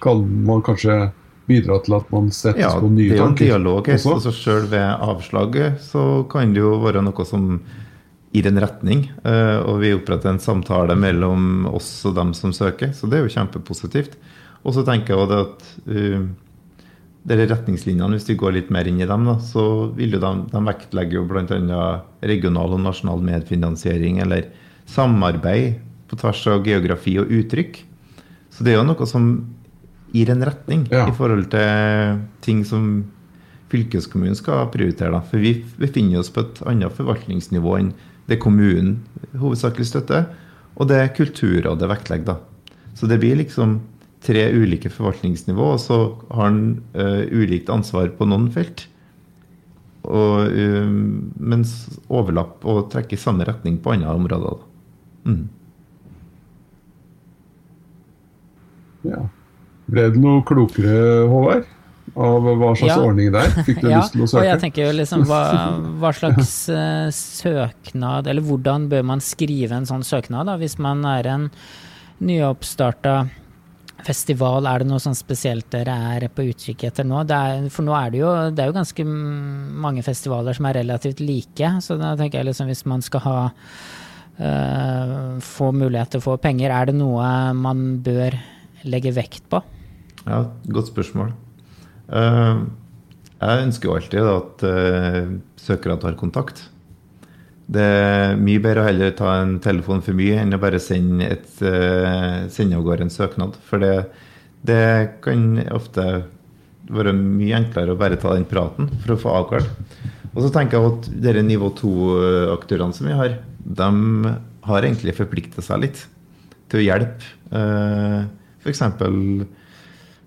kan 0.04 0.24
man 0.48 0.64
kanskje 0.66 1.08
bidra 1.50 1.80
til 1.84 1.96
at 1.98 2.12
man 2.14 2.30
settes 2.32 2.62
Ja, 2.64 2.74
på 2.80 2.90
det 2.96 3.10
er 3.12 3.18
jo 3.22 3.30
en 3.30 3.40
dialog 3.40 3.88
her. 3.88 4.00
Altså 4.00 4.32
Selv 4.36 4.70
ved 4.72 4.84
avslaget 4.84 5.82
så 5.84 6.24
kan 6.32 6.54
det 6.56 6.64
jo 6.64 6.78
være 6.84 7.04
noe 7.04 7.26
som 7.28 7.58
gir 8.34 8.48
en 8.50 8.62
retning. 8.64 9.12
eh, 9.24 9.60
Og 9.62 9.82
vi 9.84 9.94
oppretter 9.94 10.32
en 10.32 10.40
samtale 10.40 10.96
mellom 10.96 11.68
oss 11.70 12.06
og 12.06 12.16
dem 12.16 12.34
som 12.34 12.54
søker, 12.54 12.94
så 12.94 13.10
det 13.10 13.20
er 13.20 13.28
jo 13.28 13.36
kjempepositivt. 13.36 14.16
Og 14.64 14.74
så 14.74 14.84
tenker 14.88 15.14
jeg 15.14 15.20
også 15.20 15.40
at 15.44 15.64
uh, 15.92 16.24
dere 17.28 17.48
retningslinjene, 17.50 18.16
hvis 18.16 18.30
vi 18.30 18.36
går 18.40 18.54
litt 18.56 18.70
mer 18.72 18.88
inn 18.88 19.02
i 19.04 19.08
dem, 19.08 19.26
da, 19.28 19.36
så 19.44 19.92
vil 19.96 20.16
jo 20.16 20.22
de, 20.24 20.32
de 20.52 20.62
vektlegger 20.64 21.20
jo 21.20 21.26
bl.a. 21.28 21.82
regional 22.24 22.78
og 22.78 22.80
nasjonal 22.80 23.20
medfinansiering 23.28 24.22
eller 24.24 24.48
samarbeid 24.88 25.82
på 26.08 26.20
tvers 26.20 26.46
av 26.48 26.64
geografi 26.68 27.18
og 27.20 27.28
uttrykk. 27.32 27.82
Så 28.56 28.64
det 28.64 28.74
er 28.74 28.80
jo 28.80 28.88
noe 28.88 29.08
som 29.10 29.28
gir 30.14 30.30
en 30.30 30.44
retning 30.46 30.88
Ja. 30.92 31.08
i 31.10 31.12
forhold 31.12 31.50
til 31.50 32.20
ting 32.42 32.64
som 32.66 33.06
fylkeskommunen 33.74 34.36
skal 34.38 34.68
prioritere. 34.70 35.12
Da. 35.12 35.22
For 35.22 35.38
vi 35.42 35.64
befinner 35.80 36.20
oss 36.20 36.30
på 36.30 36.42
et 36.46 36.62
annet 36.70 36.94
forvaltningsnivå 36.94 37.78
enn 37.80 37.94
det 38.30 38.40
kommunen 38.40 39.00
hovedsakelig 39.36 39.88
støtter, 39.90 40.28
og 40.78 40.88
det 40.88 41.16
Kulturrådet 41.18 41.90
vektlegger. 41.90 42.26
da. 42.26 42.38
Så 42.96 43.08
det 43.10 43.20
blir 43.20 43.36
liksom 43.36 43.82
tre 44.22 44.46
ulike 44.54 44.90
forvaltningsnivå, 44.90 45.74
og 45.74 45.80
så 45.80 45.98
har 46.32 46.48
en 46.48 46.82
uh, 46.96 47.26
ulikt 47.34 47.70
ansvar 47.70 48.08
på 48.16 48.26
noen 48.30 48.50
felt. 48.54 48.88
Og, 50.04 50.48
uh, 50.48 50.88
mens 51.40 52.00
overlapp 52.10 52.64
og 52.66 52.90
trekker 52.94 53.18
i 53.18 53.20
samme 53.20 53.44
retning 53.44 53.82
på 53.84 53.92
andre 53.94 54.14
områder. 54.16 54.58
Da. 55.26 55.32
Mm. 55.32 55.50
Ja. 59.04 59.26
Ble 59.94 60.10
du 60.14 60.20
noe 60.24 60.42
klokere, 60.48 60.98
Håvard? 61.30 61.70
Av 62.20 62.46
hva 62.46 62.74
slags 62.78 62.92
Ja. 62.92 62.98
ordning 63.02 63.32
det 63.34 63.42
er? 63.42 63.54
Fikk 63.66 63.80
du 63.82 63.88
Ja, 63.94 64.02
lyst 64.02 64.14
til 64.14 64.26
å 64.26 64.28
og 64.38 64.46
jeg 64.46 64.60
tenker 64.62 64.86
jo 64.88 64.92
liksom 64.98 65.24
hva, 65.30 65.42
hva 66.02 66.12
slags 66.14 66.52
uh, 66.70 67.08
søknad, 67.16 68.28
eller 68.30 68.44
hvordan 68.46 68.90
bør 68.92 69.06
man 69.14 69.24
skrive 69.24 69.78
en 69.80 69.88
sånn 69.90 70.04
søknad 70.06 70.50
da, 70.52 70.58
hvis 70.62 70.76
man 70.84 71.06
er 71.10 71.30
en 71.32 71.48
nyoppstarta 72.24 73.16
festival, 74.04 74.68
er 74.68 74.84
det 74.84 74.90
noe 74.90 75.00
sånn 75.00 75.16
spesielt 75.16 75.70
dere 75.72 75.96
er 76.18 76.28
på 76.34 76.44
utkikk 76.52 76.84
etter 76.90 77.08
nå? 77.08 77.22
Det 77.30 77.38
er, 77.40 77.68
for 77.72 77.88
nå 77.88 77.96
er 77.96 78.12
det 78.12 78.20
jo, 78.20 78.32
det 78.52 78.66
er 78.66 78.70
jo 78.72 78.76
ganske 78.76 79.06
mange 79.08 80.04
festivaler 80.04 80.58
som 80.58 80.68
er 80.70 80.82
relativt 80.82 81.24
like, 81.24 81.70
så 81.86 81.96
da 82.02 82.12
tenker 82.20 82.42
jeg 82.42 82.50
liksom 82.52 82.72
hvis 82.74 82.86
man 82.90 83.06
skal 83.06 83.28
ha 83.30 83.38
Uh, 84.34 85.38
få 85.46 85.68
mulighet 85.78 86.10
til 86.10 86.18
å 86.18 86.24
få 86.26 86.34
penger, 86.42 86.72
er 86.74 86.88
det 86.90 86.96
noe 86.98 87.22
man 87.54 88.00
bør 88.02 88.34
legge 88.90 89.12
vekt 89.14 89.44
på? 89.46 89.60
Ja, 90.24 90.44
godt 90.72 90.92
spørsmål. 90.92 91.34
Eh, 92.14 92.62
jeg 93.44 93.66
ønsker 93.66 93.90
jo 93.90 93.96
alltid 93.98 94.30
at 94.34 94.64
eh, 94.70 95.34
søkere 95.60 96.00
tar 96.00 96.20
kontakt. 96.20 96.70
Det 97.74 97.84
er 97.84 98.38
mye 98.40 98.62
bedre 98.64 98.84
å 98.84 98.88
heller 98.88 99.14
ta 99.16 99.38
en 99.40 99.58
telefon 99.64 100.04
for 100.04 100.16
mye 100.18 100.42
enn 100.42 100.56
å 100.56 100.60
bare 100.62 100.82
sende, 100.84 101.30
et, 101.32 101.48
uh, 101.64 102.44
sende 102.52 102.76
av 102.76 102.84
gårde 102.84 103.08
en 103.08 103.14
søknad. 103.14 103.56
For 103.70 103.80
det, 103.80 103.94
det 104.68 104.84
kan 105.24 105.62
ofte 105.72 106.04
være 106.92 107.14
mye 107.16 107.62
enklere 107.62 107.96
å 107.96 108.00
bare 108.00 108.20
ta 108.20 108.36
den 108.36 108.46
praten 108.50 108.92
for 109.06 109.16
å 109.16 109.20
få 109.22 109.36
avklart. 109.40 109.96
Og 110.34 110.44
så 110.44 110.52
tenker 110.52 110.76
jeg 110.76 110.92
at 110.92 111.10
dere 111.24 111.46
nivå 111.48 111.72
2-aktørene 111.80 113.00
som 113.00 113.08
vi 113.08 113.16
har, 113.16 113.40
de 113.64 113.90
har 114.68 114.84
egentlig 114.84 115.16
forplikta 115.16 115.64
seg 115.64 115.86
litt 115.86 116.04
til 116.68 116.82
å 116.82 116.88
hjelpe. 116.90 117.32
F.eks. 118.64 118.84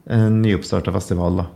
en 0.06 0.42
nyoppstarta 0.42 0.92
festival. 0.92 1.36
da. 1.36 1.46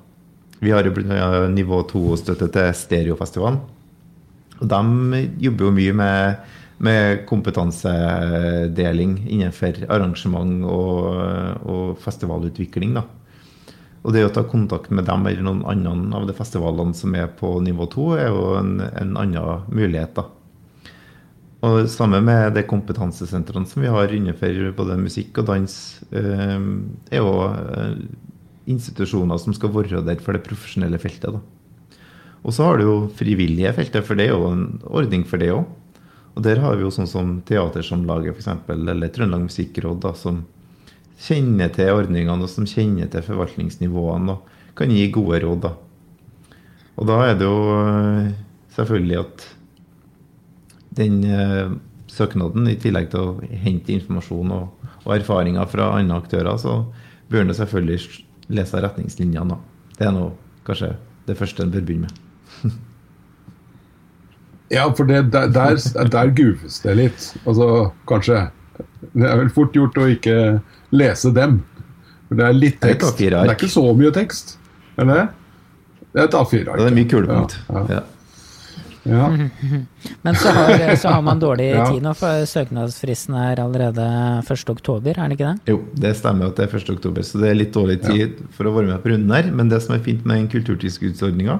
Vi 0.60 0.70
har 0.70 0.84
jo 0.84 0.92
blitt 0.92 1.12
nivå 1.54 1.82
2-støtte 1.88 2.50
til 2.52 2.74
Stereofestivalen. 2.76 3.60
Og 4.60 4.68
de 4.68 5.20
jobber 5.40 5.64
jo 5.64 5.76
mye 5.76 5.92
med, 5.96 6.50
med 6.84 7.22
kompetansedeling 7.28 9.14
innenfor 9.24 9.86
arrangement 9.88 10.66
og, 10.68 11.06
og 11.64 11.96
festivalutvikling. 12.04 12.98
da. 12.98 13.06
Og 14.00 14.14
det 14.16 14.24
å 14.24 14.32
ta 14.32 14.44
kontakt 14.48 14.92
med 14.92 15.04
dem 15.08 15.26
eller 15.28 15.44
noen 15.44 15.64
andre 15.68 16.20
av 16.20 16.28
de 16.28 16.36
festivalene 16.36 16.96
som 16.96 17.14
er 17.16 17.32
på 17.36 17.58
nivå 17.64 17.88
2, 17.92 18.06
er 18.16 18.28
jo 18.28 18.44
en, 18.60 18.76
en 18.80 19.16
annen 19.20 19.66
mulighet. 19.68 20.16
da. 20.16 20.28
Og 21.68 21.84
Sammen 21.92 22.24
med 22.24 22.54
de 22.56 22.64
kompetansesentrene 22.64 23.68
som 23.68 23.84
vi 23.84 23.92
har 23.92 24.12
innenfor 24.16 24.72
både 24.76 24.96
musikk 25.00 25.42
og 25.42 25.50
dans, 25.50 25.74
eh, 26.16 26.56
er 27.12 27.20
jo 27.20 27.34
eh, 27.50 27.98
institusjoner 28.70 29.40
som 29.42 29.56
skal 29.56 29.72
være 29.74 30.02
der 30.06 30.22
for 30.24 30.36
det 30.36 30.44
profesjonelle 30.46 31.00
feltet. 31.02 31.34
da. 31.34 31.40
Og 32.40 32.54
så 32.56 32.64
har 32.64 32.78
du 32.78 32.86
jo 32.86 32.96
frivillige 33.16 33.72
feltet, 33.76 34.06
for 34.06 34.16
det 34.16 34.28
er 34.28 34.34
jo 34.34 34.48
en 34.48 34.80
ordning 34.88 35.26
for 35.28 35.42
det 35.42 35.50
òg. 35.52 35.66
Og 36.38 36.44
der 36.46 36.60
har 36.62 36.78
vi 36.78 36.86
jo 36.86 36.92
sånn 36.94 37.10
som 37.10 37.34
Teatersamlaget 37.44 38.38
f.eks., 38.38 38.48
eller 38.70 39.12
Trøndelag 39.12 39.44
Musikkråd, 39.48 40.00
da, 40.04 40.14
som 40.16 40.44
kjenner 41.20 41.68
til 41.74 41.92
ordningene 41.92 42.46
og 42.46 42.48
som 42.48 42.68
kjenner 42.68 43.10
til 43.12 43.24
forvaltningsnivåene 43.26 44.36
og 44.38 44.56
kan 44.78 44.92
gi 44.94 45.10
gode 45.12 45.42
råd. 45.44 45.66
da. 45.66 45.74
Og 46.96 47.08
da 47.10 47.18
er 47.26 47.36
det 47.36 47.48
jo 47.48 47.58
eh, 47.76 48.30
selvfølgelig 48.76 49.18
at 49.20 49.46
den 50.96 51.20
eh, 51.24 51.74
søknaden, 52.10 52.66
i 52.70 52.78
tillegg 52.80 53.10
til 53.12 53.20
å 53.20 53.50
hente 53.64 53.94
informasjon 53.94 54.54
og, 54.56 54.88
og 55.04 55.14
erfaringer 55.18 55.68
fra 55.70 55.92
andre 55.98 56.18
aktører, 56.22 56.56
så 56.60 56.82
bør 57.30 57.46
en 57.46 57.54
selvfølgelig 57.54 58.24
lese 58.50 58.80
retningslinjene. 58.82 59.56
Det 59.98 60.06
er 60.08 60.14
nå 60.16 60.30
kanskje 60.66 60.94
det 61.28 61.36
første 61.38 61.64
en 61.64 61.72
bør 61.74 61.86
begynne 61.86 62.08
med. 62.10 62.78
Ja, 64.70 64.84
for 64.94 65.02
det, 65.02 65.32
der, 65.34 65.48
der, 65.50 65.80
der 66.12 66.28
gooves 66.30 66.76
det 66.84 66.92
litt. 66.94 67.24
Altså, 67.42 67.90
kanskje. 68.06 68.44
Det 69.18 69.26
er 69.26 69.40
vel 69.40 69.50
fort 69.50 69.74
gjort 69.74 69.98
å 69.98 70.04
ikke 70.12 70.36
lese 70.94 71.32
dem. 71.34 71.56
For 72.28 72.38
det 72.38 72.44
er 72.46 72.54
litt 72.54 72.78
Det 72.78 72.92
er 72.92 72.94
et 72.94 73.02
tekst. 73.02 73.18
Det 73.18 73.40
er 73.40 73.50
ikke 73.56 73.70
så 73.72 73.82
mye 73.98 74.12
tekst. 74.14 74.52
Er 74.94 75.08
det 75.08 75.16
det? 75.16 75.24
Det 76.12 76.22
er 76.22 76.28
et 76.28 76.36
A4-ark. 76.38 76.78
Det 76.78 76.86
er 76.86 76.96
mye 77.00 77.10
kulepunkt. 77.10 77.56
Ja, 77.66 77.82
ja. 77.82 77.98
Ja. 77.98 78.19
Ja. 79.10 79.26
Men 80.24 80.38
så 80.38 80.52
har, 80.54 80.94
så 81.00 81.12
har 81.16 81.22
man 81.26 81.40
dårlig 81.42 81.70
Ja. 81.74 81.86
tid 81.90 82.02
nå, 82.04 82.12
for 82.18 82.44
søknadsfristen 82.46 83.34
er 83.36 83.60
allerede 83.62 84.06
1. 84.44 84.70
oktober, 84.72 85.18
er 85.18 85.28
det 85.32 85.38
ikke 85.38 85.50
det? 85.50 85.72
Jo, 85.74 85.80
det 86.04 86.14
stemmer 86.20 86.50
at 86.52 86.56
det 86.60 86.68
er 86.68 86.76
1. 86.78 86.92
oktober, 86.94 87.26
så 87.26 87.40
det 87.42 87.50
er 87.50 87.58
litt 87.58 87.74
dårlig 87.74 87.98
tid 88.06 88.38
for 88.56 88.70
å 88.70 88.74
være 88.76 88.92
med 88.92 89.02
på 89.04 89.12
runden 89.12 89.34
her. 89.34 89.50
Men 89.52 89.68
det 89.72 89.82
som 89.84 89.96
er 89.96 90.04
fint 90.06 90.24
med 90.28 90.40
den 90.42 90.48
kulturtilskuddsordninga, 90.54 91.58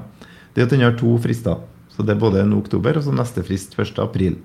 det 0.54 0.62
er 0.62 0.69
at 0.71 0.75
den 0.75 0.87
har 0.87 0.97
to 0.99 1.16
frister. 1.23 1.59
Så 1.90 2.07
det 2.07 2.14
er 2.14 2.23
både 2.23 2.40
en 2.45 2.54
oktober 2.57 2.97
og 2.97 3.04
så 3.04 3.12
neste 3.14 3.42
frist 3.47 3.75
1. 3.78 3.99
april. 4.02 4.38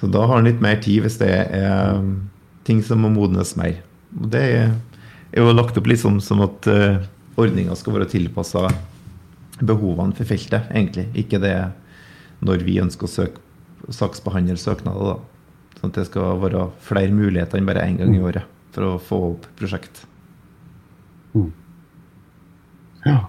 Så 0.00 0.10
da 0.10 0.24
har 0.26 0.40
en 0.42 0.48
litt 0.50 0.60
mer 0.62 0.80
tid 0.82 1.04
hvis 1.04 1.18
det 1.20 1.30
er 1.30 1.94
um, 1.98 2.16
ting 2.66 2.82
som 2.82 3.00
må 3.04 3.10
modnes 3.14 3.54
mer. 3.58 3.78
Og 4.18 4.26
det 4.34 4.42
er 4.58 4.72
jo 5.38 5.52
lagt 5.54 5.78
opp 5.78 5.86
liksom 5.88 6.18
som 6.20 6.42
at 6.44 6.66
uh, 6.68 6.98
ordninga 7.40 7.76
skal 7.78 7.94
være 7.96 8.10
tilpassa 8.10 8.66
behovene 9.62 10.16
for 10.18 10.28
feltet, 10.28 10.68
egentlig. 10.74 11.08
Ikke 11.18 11.40
det 11.42 11.56
når 12.42 12.64
vi 12.66 12.80
ønsker 12.82 13.06
å 13.08 13.12
søke, 13.12 13.42
saksbehandle 13.92 14.58
søknader, 14.60 15.14
da. 15.14 15.78
Sånn 15.80 15.90
at 15.90 15.98
det 15.98 16.08
skal 16.10 16.40
være 16.42 16.68
flere 16.84 17.14
muligheter 17.14 17.58
enn 17.58 17.68
bare 17.68 17.86
én 17.88 17.98
gang 17.98 18.14
i 18.14 18.22
året 18.22 18.46
for 18.72 18.86
å 18.86 18.98
få 19.02 19.20
opp 19.32 19.46
prosjekt. 19.58 20.04
ja. 23.06 23.20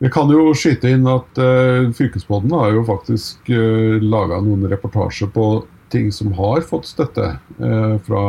Jeg 0.00 0.14
kan 0.14 0.30
jo 0.32 0.54
skyte 0.56 0.88
inn 0.94 1.04
at 1.10 1.36
uh, 1.36 1.90
Fylkesbåten 1.96 2.54
har 2.56 2.70
jo 2.72 2.86
faktisk 2.88 3.50
uh, 3.52 3.98
laga 4.00 4.38
noen 4.40 4.64
reportasjer 4.70 5.28
på 5.34 5.48
ting 5.92 6.08
som 6.14 6.30
har 6.38 6.62
fått 6.64 6.88
støtte 6.88 7.34
uh, 7.60 7.96
fra 8.06 8.22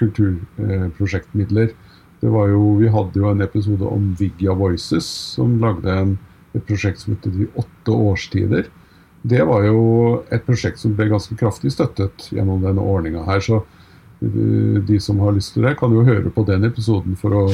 kulturprosjektmidler. 0.00 1.76
Det 2.24 2.32
var 2.32 2.48
jo, 2.50 2.72
vi 2.80 2.90
hadde 2.90 3.20
jo 3.20 3.28
en 3.30 3.44
episode 3.44 3.86
om 3.86 4.08
Vigia 4.18 4.56
Voices, 4.56 5.06
som 5.36 5.60
lagde 5.62 5.92
en, 5.92 6.16
et 6.56 6.66
prosjekt 6.66 7.02
som 7.02 7.14
heter 7.14 7.34
De 7.34 7.48
åtte 7.54 7.94
årstider. 7.94 8.68
Det 9.26 9.42
var 9.48 9.64
jo 9.66 9.80
et 10.30 10.44
prosjekt 10.46 10.80
som 10.80 10.94
ble 10.96 11.08
ganske 11.10 11.34
kraftig 11.38 11.72
støttet 11.74 12.28
gjennom 12.30 12.62
denne 12.62 12.82
ordninga 12.82 13.24
her. 13.26 13.42
Så 13.42 13.62
eh, 14.22 14.78
de 14.86 15.00
som 15.02 15.20
har 15.24 15.34
lyst 15.36 15.56
til 15.56 15.66
det, 15.66 15.76
kan 15.80 15.94
jo 15.94 16.06
høre 16.06 16.30
på 16.32 16.46
den 16.48 16.68
episoden 16.68 17.18
for 17.18 17.34
å 17.34 17.46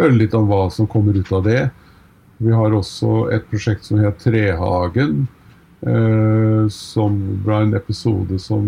høre 0.00 0.16
litt 0.16 0.34
om 0.34 0.48
hva 0.50 0.66
som 0.72 0.90
kommer 0.90 1.16
ut 1.16 1.32
av 1.32 1.46
det. 1.46 1.62
Vi 2.42 2.50
har 2.50 2.74
også 2.74 3.28
et 3.34 3.46
prosjekt 3.50 3.86
som 3.86 4.00
heter 4.02 4.32
Trehagen, 4.32 5.26
eh, 5.86 6.64
som 6.74 7.18
ble 7.44 7.60
en 7.68 7.76
episode 7.78 8.40
som 8.42 8.66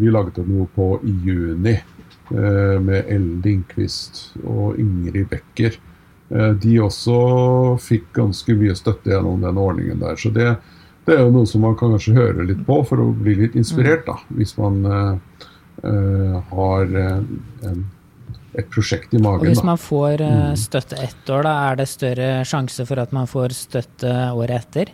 vi 0.00 0.12
laget 0.12 0.40
noe 0.48 0.70
på 0.72 0.94
i 1.04 1.16
juni. 1.26 1.76
Eh, 2.32 2.80
med 2.80 3.10
Ellen 3.12 3.42
Lindqvist 3.44 4.30
og 4.46 4.78
Ingrid 4.80 5.28
Becker. 5.28 5.74
Eh, 6.32 6.52
de 6.62 6.78
også 6.80 7.16
fikk 7.82 8.12
ganske 8.16 8.56
mye 8.56 8.76
støtte 8.78 9.12
gjennom 9.12 9.42
den 9.44 9.58
ordningen 9.60 10.00
der. 10.00 10.16
Så 10.16 10.32
det, 10.32 10.56
det 11.06 11.16
er 11.16 11.26
jo 11.26 11.32
noe 11.34 11.48
som 11.48 11.64
man 11.66 11.76
kan 11.76 11.92
kanskje 11.94 12.16
høre 12.16 12.46
litt 12.48 12.62
på 12.66 12.78
for 12.88 13.02
å 13.02 13.10
bli 13.12 13.34
litt 13.44 13.58
inspirert, 13.58 14.06
da. 14.08 14.16
Hvis 14.36 14.56
man 14.60 14.84
eh, 14.86 15.42
eh, 15.84 16.38
har 16.52 16.96
en 17.02 17.84
et 18.52 18.66
prosjekt 18.68 19.14
i 19.16 19.20
magen. 19.22 19.46
Og 19.46 19.48
hvis 19.48 19.62
da. 19.62 19.64
man 19.70 19.78
får 19.80 20.20
Mm. 20.20 20.56
støtte 20.60 20.96
ett 21.00 21.30
år, 21.32 21.42
da 21.46 21.52
er 21.70 21.76
det 21.76 21.86
større 21.88 22.44
sjanse 22.44 22.84
for 22.86 23.00
at 23.00 23.12
man 23.12 23.26
får 23.26 23.54
støtte 23.56 24.10
året 24.36 24.50
etter? 24.66 24.92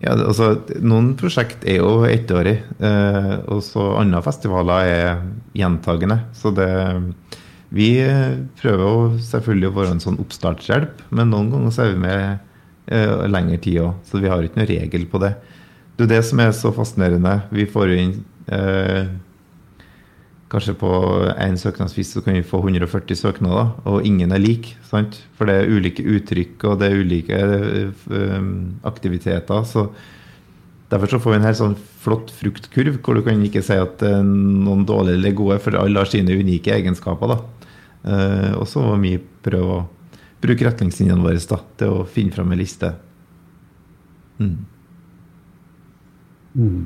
Ja, 0.00 0.14
altså, 0.16 0.56
noen 0.80 1.12
prosjekt 1.14 1.62
er 1.68 1.76
jo 1.76 2.02
ettårig, 2.08 2.62
eh, 2.80 3.36
og 3.46 3.60
så 3.62 3.98
andre 4.00 4.22
festivaler 4.22 4.88
er 4.88 5.20
gjentagende. 5.54 6.22
Så 6.32 6.50
det 6.56 6.70
Vi 7.72 7.88
eh, 8.04 8.38
prøver 8.60 8.84
jo 8.84 9.20
selvfølgelig 9.24 9.70
å 9.70 9.76
være 9.78 9.94
en 9.96 10.04
sånn 10.04 10.20
oppstartshjelp, 10.20 11.06
men 11.16 11.32
noen 11.32 11.50
ganger 11.54 11.72
så 11.72 11.86
er 11.86 11.94
vi 11.94 12.02
med 12.04 12.24
eh, 12.92 13.24
lengre 13.32 13.58
tid 13.64 13.80
òg, 13.86 13.98
så 14.08 14.20
vi 14.20 14.28
har 14.28 14.44
ikke 14.44 14.60
noen 14.60 14.70
regel 14.74 15.06
på 15.08 15.20
det. 15.22 15.32
Det 15.96 16.06
er 16.06 16.14
det 16.16 16.22
som 16.28 16.40
er 16.42 16.52
så 16.56 16.72
fascinerende. 16.74 17.38
Vi 17.52 17.68
får 17.70 17.94
inn 17.96 18.16
eh, 18.52 19.12
Kanskje 20.52 20.74
på 20.76 20.88
én 21.40 21.54
søknadsfrist 21.56 22.12
så 22.12 22.20
kan 22.20 22.34
vi 22.36 22.42
få 22.44 22.58
140 22.60 23.16
søknader, 23.16 23.70
og 23.88 24.04
ingen 24.04 24.34
er 24.36 24.42
lik. 24.42 24.74
sant? 24.84 25.22
For 25.38 25.48
det 25.48 25.54
er 25.62 25.70
ulike 25.72 26.04
uttrykk 26.04 26.66
og 26.68 26.82
det 26.82 26.90
er 26.90 26.98
ulike 27.00 27.38
eh, 27.38 28.50
aktiviteter. 28.84 29.64
så 29.64 29.86
Derfor 30.92 31.08
så 31.08 31.22
får 31.24 31.32
vi 31.32 31.38
en 31.38 31.46
helt 31.48 31.56
sånn 31.56 31.78
flott 32.04 32.28
fruktkurv, 32.36 32.98
hvor 33.00 33.16
du 33.16 33.22
kan 33.24 33.40
ikke 33.40 33.62
si 33.64 33.78
at 33.80 34.04
eh, 34.04 34.20
noen 34.20 34.84
dårlige 34.84 35.22
eller 35.22 35.36
gode, 35.38 35.56
for 35.64 35.78
alle 35.80 36.04
har 36.04 36.10
sine 36.12 36.36
unike 36.36 36.74
egenskaper. 36.74 37.32
da. 37.32 37.61
Eh, 38.02 38.52
og 38.58 38.66
så 38.68 38.82
må 38.82 38.96
vi 39.02 39.16
prøve 39.44 39.76
å 39.76 39.82
bruke 40.42 40.66
retningslinjene 40.66 41.22
våre 41.22 41.42
da, 41.50 41.60
til 41.78 42.00
å 42.00 42.08
finne 42.08 42.34
fram 42.34 42.52
en 42.52 42.60
liste. 42.60 42.90
Mm. 44.42 44.56
Mm. 46.58 46.82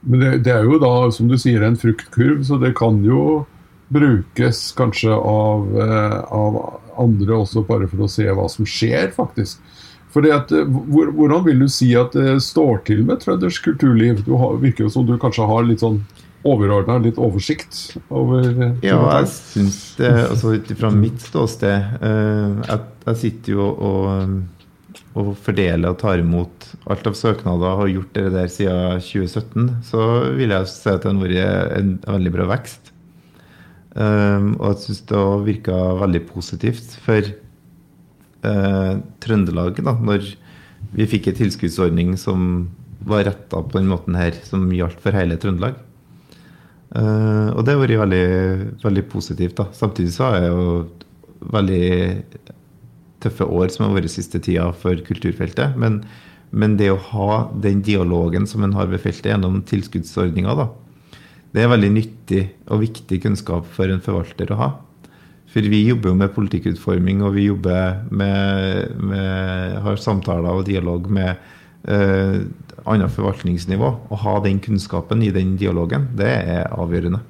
Men 0.00 0.22
det, 0.22 0.30
det 0.46 0.54
er 0.54 0.66
jo 0.66 0.80
da, 0.82 0.94
som 1.14 1.28
du 1.30 1.36
sier, 1.38 1.62
en 1.62 1.78
fruktkurv, 1.78 2.42
så 2.48 2.58
det 2.60 2.74
kan 2.78 3.02
jo 3.04 3.44
brukes 3.90 4.70
kanskje 4.78 5.14
av, 5.14 5.66
eh, 5.82 6.18
av 6.34 6.58
andre 7.00 7.42
også, 7.42 7.66
bare 7.66 7.88
for 7.90 8.06
å 8.06 8.10
se 8.10 8.26
hva 8.26 8.46
som 8.50 8.68
skjer, 8.68 9.10
faktisk. 9.16 9.60
Fordi 10.14 10.32
at, 10.34 10.52
eh, 10.52 10.66
hvor, 10.66 11.12
Hvordan 11.14 11.44
vil 11.46 11.62
du 11.62 11.68
si 11.70 11.92
at 11.98 12.14
det 12.16 12.40
står 12.42 12.84
til 12.86 13.04
med 13.06 13.22
trøndersk 13.22 13.70
kulturliv? 13.70 14.24
Du 14.26 14.34
har, 14.36 14.58
virker 14.62 14.86
jo 14.86 14.90
som 14.90 15.06
du 15.06 15.16
kanskje 15.18 15.46
har 15.46 15.66
litt 15.66 15.84
sånn 15.84 16.00
overordna, 16.46 16.98
litt 17.04 17.18
oversikt 17.20 17.98
over 18.08 18.46
eh, 18.48 18.76
Ja, 18.86 19.00
jeg 19.20 19.28
syns 19.32 19.80
det 19.98 20.08
Altså 20.22 20.54
ut 20.56 20.70
ifra 20.72 20.88
mitt 20.94 21.20
ståsted 21.20 22.00
eh, 22.00 22.54
jeg, 22.64 22.86
jeg 23.04 23.20
sitter 23.24 23.56
jo 23.58 23.66
og, 23.74 24.38
og 25.20 25.34
fordeler 25.44 25.92
og 25.92 25.98
tar 26.00 26.22
imot 26.22 26.70
alt 26.90 27.10
av 27.10 27.18
søknader 27.18 27.74
og 27.74 27.82
har 27.82 27.92
gjort 27.92 28.16
det 28.16 28.24
der 28.34 28.48
siden 28.52 29.02
2017. 29.02 29.68
Så 29.86 30.06
vil 30.38 30.54
jeg 30.54 30.70
si 30.70 30.88
at 30.90 31.04
det 31.04 31.10
har 31.10 31.20
vært 31.20 31.76
en 31.80 31.92
veldig 32.06 32.32
bra 32.36 32.46
vekst. 32.52 32.92
Og 33.90 34.64
jeg 34.68 34.78
syns 34.84 35.00
det 35.10 35.18
har 35.18 35.42
virka 35.46 35.78
veldig 35.98 36.22
positivt 36.28 36.94
for 37.02 37.26
eh, 37.26 38.92
Trøndelag, 39.24 39.82
da, 39.82 39.96
når 39.98 40.30
vi 40.94 41.08
fikk 41.10 41.30
en 41.30 41.38
tilskuddsordning 41.42 42.14
som 42.20 42.70
var 43.06 43.26
retta 43.28 43.62
på 43.62 43.78
den 43.78 43.90
måten 43.90 44.16
her, 44.18 44.36
som 44.46 44.68
gjaldt 44.74 45.00
for 45.02 45.16
hele 45.16 45.38
Trøndelag. 45.40 45.78
Eh, 46.96 47.48
og 47.54 47.62
det 47.64 47.76
har 47.76 47.82
vært 47.84 48.02
veldig, 48.02 48.24
veldig 48.82 49.04
positivt. 49.12 49.56
da. 49.60 49.68
Samtidig 49.76 50.14
så 50.16 50.26
har 50.26 50.40
jeg 50.40 50.50
jo 50.50 50.66
veldig 51.54 51.86
tøffe 53.20 53.46
år 53.46 53.70
som 53.70 53.86
har 53.86 53.96
vært 53.98 54.12
siste 54.12 54.40
tida 54.42 54.70
for 54.76 54.98
kulturfeltet. 55.06 55.78
Men, 55.80 56.02
men 56.50 56.76
det 56.80 56.90
å 56.92 57.00
ha 57.12 57.32
den 57.54 57.82
dialogen 57.86 58.48
som 58.50 58.64
en 58.66 58.76
har 58.78 58.90
ved 58.90 59.02
feltet 59.04 59.32
gjennom 59.32 59.62
tilskuddsordninga, 59.68 60.56
da, 60.58 60.70
det 61.54 61.64
er 61.64 61.72
veldig 61.72 61.90
nyttig 61.94 62.44
og 62.70 62.84
viktig 62.84 63.22
kunnskap 63.24 63.66
for 63.74 63.90
en 63.90 64.02
forvalter 64.02 64.52
å 64.54 64.60
ha. 64.60 64.70
For 65.50 65.66
vi 65.66 65.82
jobber 65.82 66.12
jo 66.12 66.18
med 66.18 66.34
politikkutforming, 66.36 67.24
og 67.26 67.34
vi 67.34 67.48
jobber 67.48 68.04
med, 68.14 68.92
med 69.02 69.80
har 69.82 69.98
samtaler 69.98 70.60
og 70.60 70.68
dialog 70.68 71.08
med 71.10 71.32
eh, 71.90 72.36
annet 72.88 73.12
forvaltningsnivå. 73.14 73.90
Å 74.10 74.18
ha 74.24 74.34
den 74.44 74.60
kunnskapen 74.62 75.22
i 75.22 75.30
den 75.34 75.56
dialogen, 75.60 76.08
det 76.18 76.30
er 76.30 76.68
avgjørende. 76.72 77.20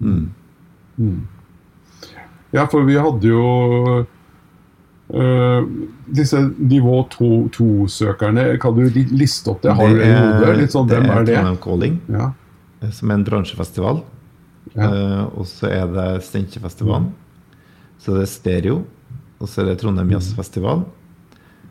Mm. 0.00 0.30
Mm. 0.98 1.26
Ja, 2.54 2.64
for 2.70 2.86
vi 2.88 2.96
hadde 2.96 3.28
jo 3.28 3.44
øh, 5.12 5.70
disse 6.16 6.40
nivå 6.58 7.00
2-søkerne. 7.12 8.50
Kan 8.62 8.76
du 8.78 8.86
liste 9.12 9.52
opp 9.52 9.62
det? 9.64 9.74
Har 9.76 9.90
du 9.92 10.00
det 10.00 10.10
i 10.10 10.14
hodet? 10.16 10.54
Litt 10.62 10.76
sånn, 10.76 10.88
hvem 10.90 11.10
er 11.12 11.26
det? 11.28 11.40
Calling, 11.64 11.98
Ja, 12.08 12.30
eh, 12.80 12.92
som 12.94 13.10
er 13.10 13.20
en 13.20 13.26
bransjefestival. 13.26 14.04
ja. 14.74 14.88
Uh, 14.88 15.40
og 15.40 15.46
så 15.48 15.70
er 15.72 15.86
det 15.92 16.08
Steinkjerfestivalen. 16.26 17.10
Så 17.98 18.14
det 18.14 18.22
er 18.26 18.30
Stereo. 18.30 18.78
Og 19.38 19.48
så 19.50 19.62
er 19.62 19.70
det 19.70 19.78
Trondheim 19.80 20.10
Jazzfestival. 20.10 20.84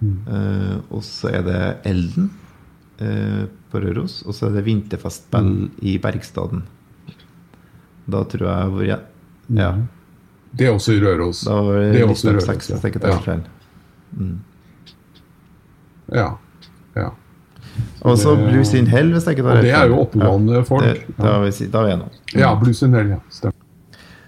Mm. 0.02 0.18
Eh, 0.30 0.78
og 0.94 1.04
så 1.04 1.32
er 1.34 1.42
det 1.48 1.62
Elden 1.90 2.30
uh, 3.02 3.46
på 3.72 3.80
Røros. 3.82 4.20
Og 4.28 4.36
så 4.38 4.48
er 4.50 4.58
det 4.60 4.66
Vinterfestspill 4.68 5.44
Mm. 5.48 5.70
i 5.82 5.98
Bergstaden. 5.98 6.64
Da 8.08 8.24
tror 8.24 8.48
jeg 8.48 8.74
hvor 8.74 8.86
jeg 8.88 9.00
Ja. 9.50 9.72
Det 10.58 10.68
er 10.68 10.72
også 10.74 10.94
i 10.96 11.00
Røros. 11.04 11.42
Da 11.46 11.54
var 11.62 11.80
Det 11.82 11.92
det 11.94 12.02
er 12.02 12.08
også 12.08 12.28
i 12.30 12.32
Røros, 12.34 12.46
6, 12.46 12.70
ja. 12.70 12.76
jeg 12.84 13.02
tar 13.02 13.10
Ja. 13.10 13.18
feil. 13.20 13.42
Mm. 14.18 14.40
Ja. 16.14 16.28
ja. 16.96 17.10
Og 18.02 18.18
så 18.18 18.36
Blues 18.36 18.74
in 18.74 18.88
Hell, 18.88 19.12
hvis 19.14 19.26
jeg 19.28 19.38
ikke 19.38 19.44
tar 19.48 19.58
Og 19.58 19.64
det 19.64 19.72
er 19.76 19.88
jo 19.92 20.00
oppegående 20.02 20.64
folk. 20.66 20.84
Det, 20.86 21.04
da, 21.18 21.34
er 21.36 21.44
vi, 21.46 21.68
da 21.68 21.80
er 21.82 21.86
vi 21.86 21.92
enige. 21.98 22.40
Ja, 22.40 22.54
Blues 22.60 22.82
in 22.84 22.94
Hell, 22.94 23.10
ja. 23.10 23.20
Stemmer. 23.30 23.54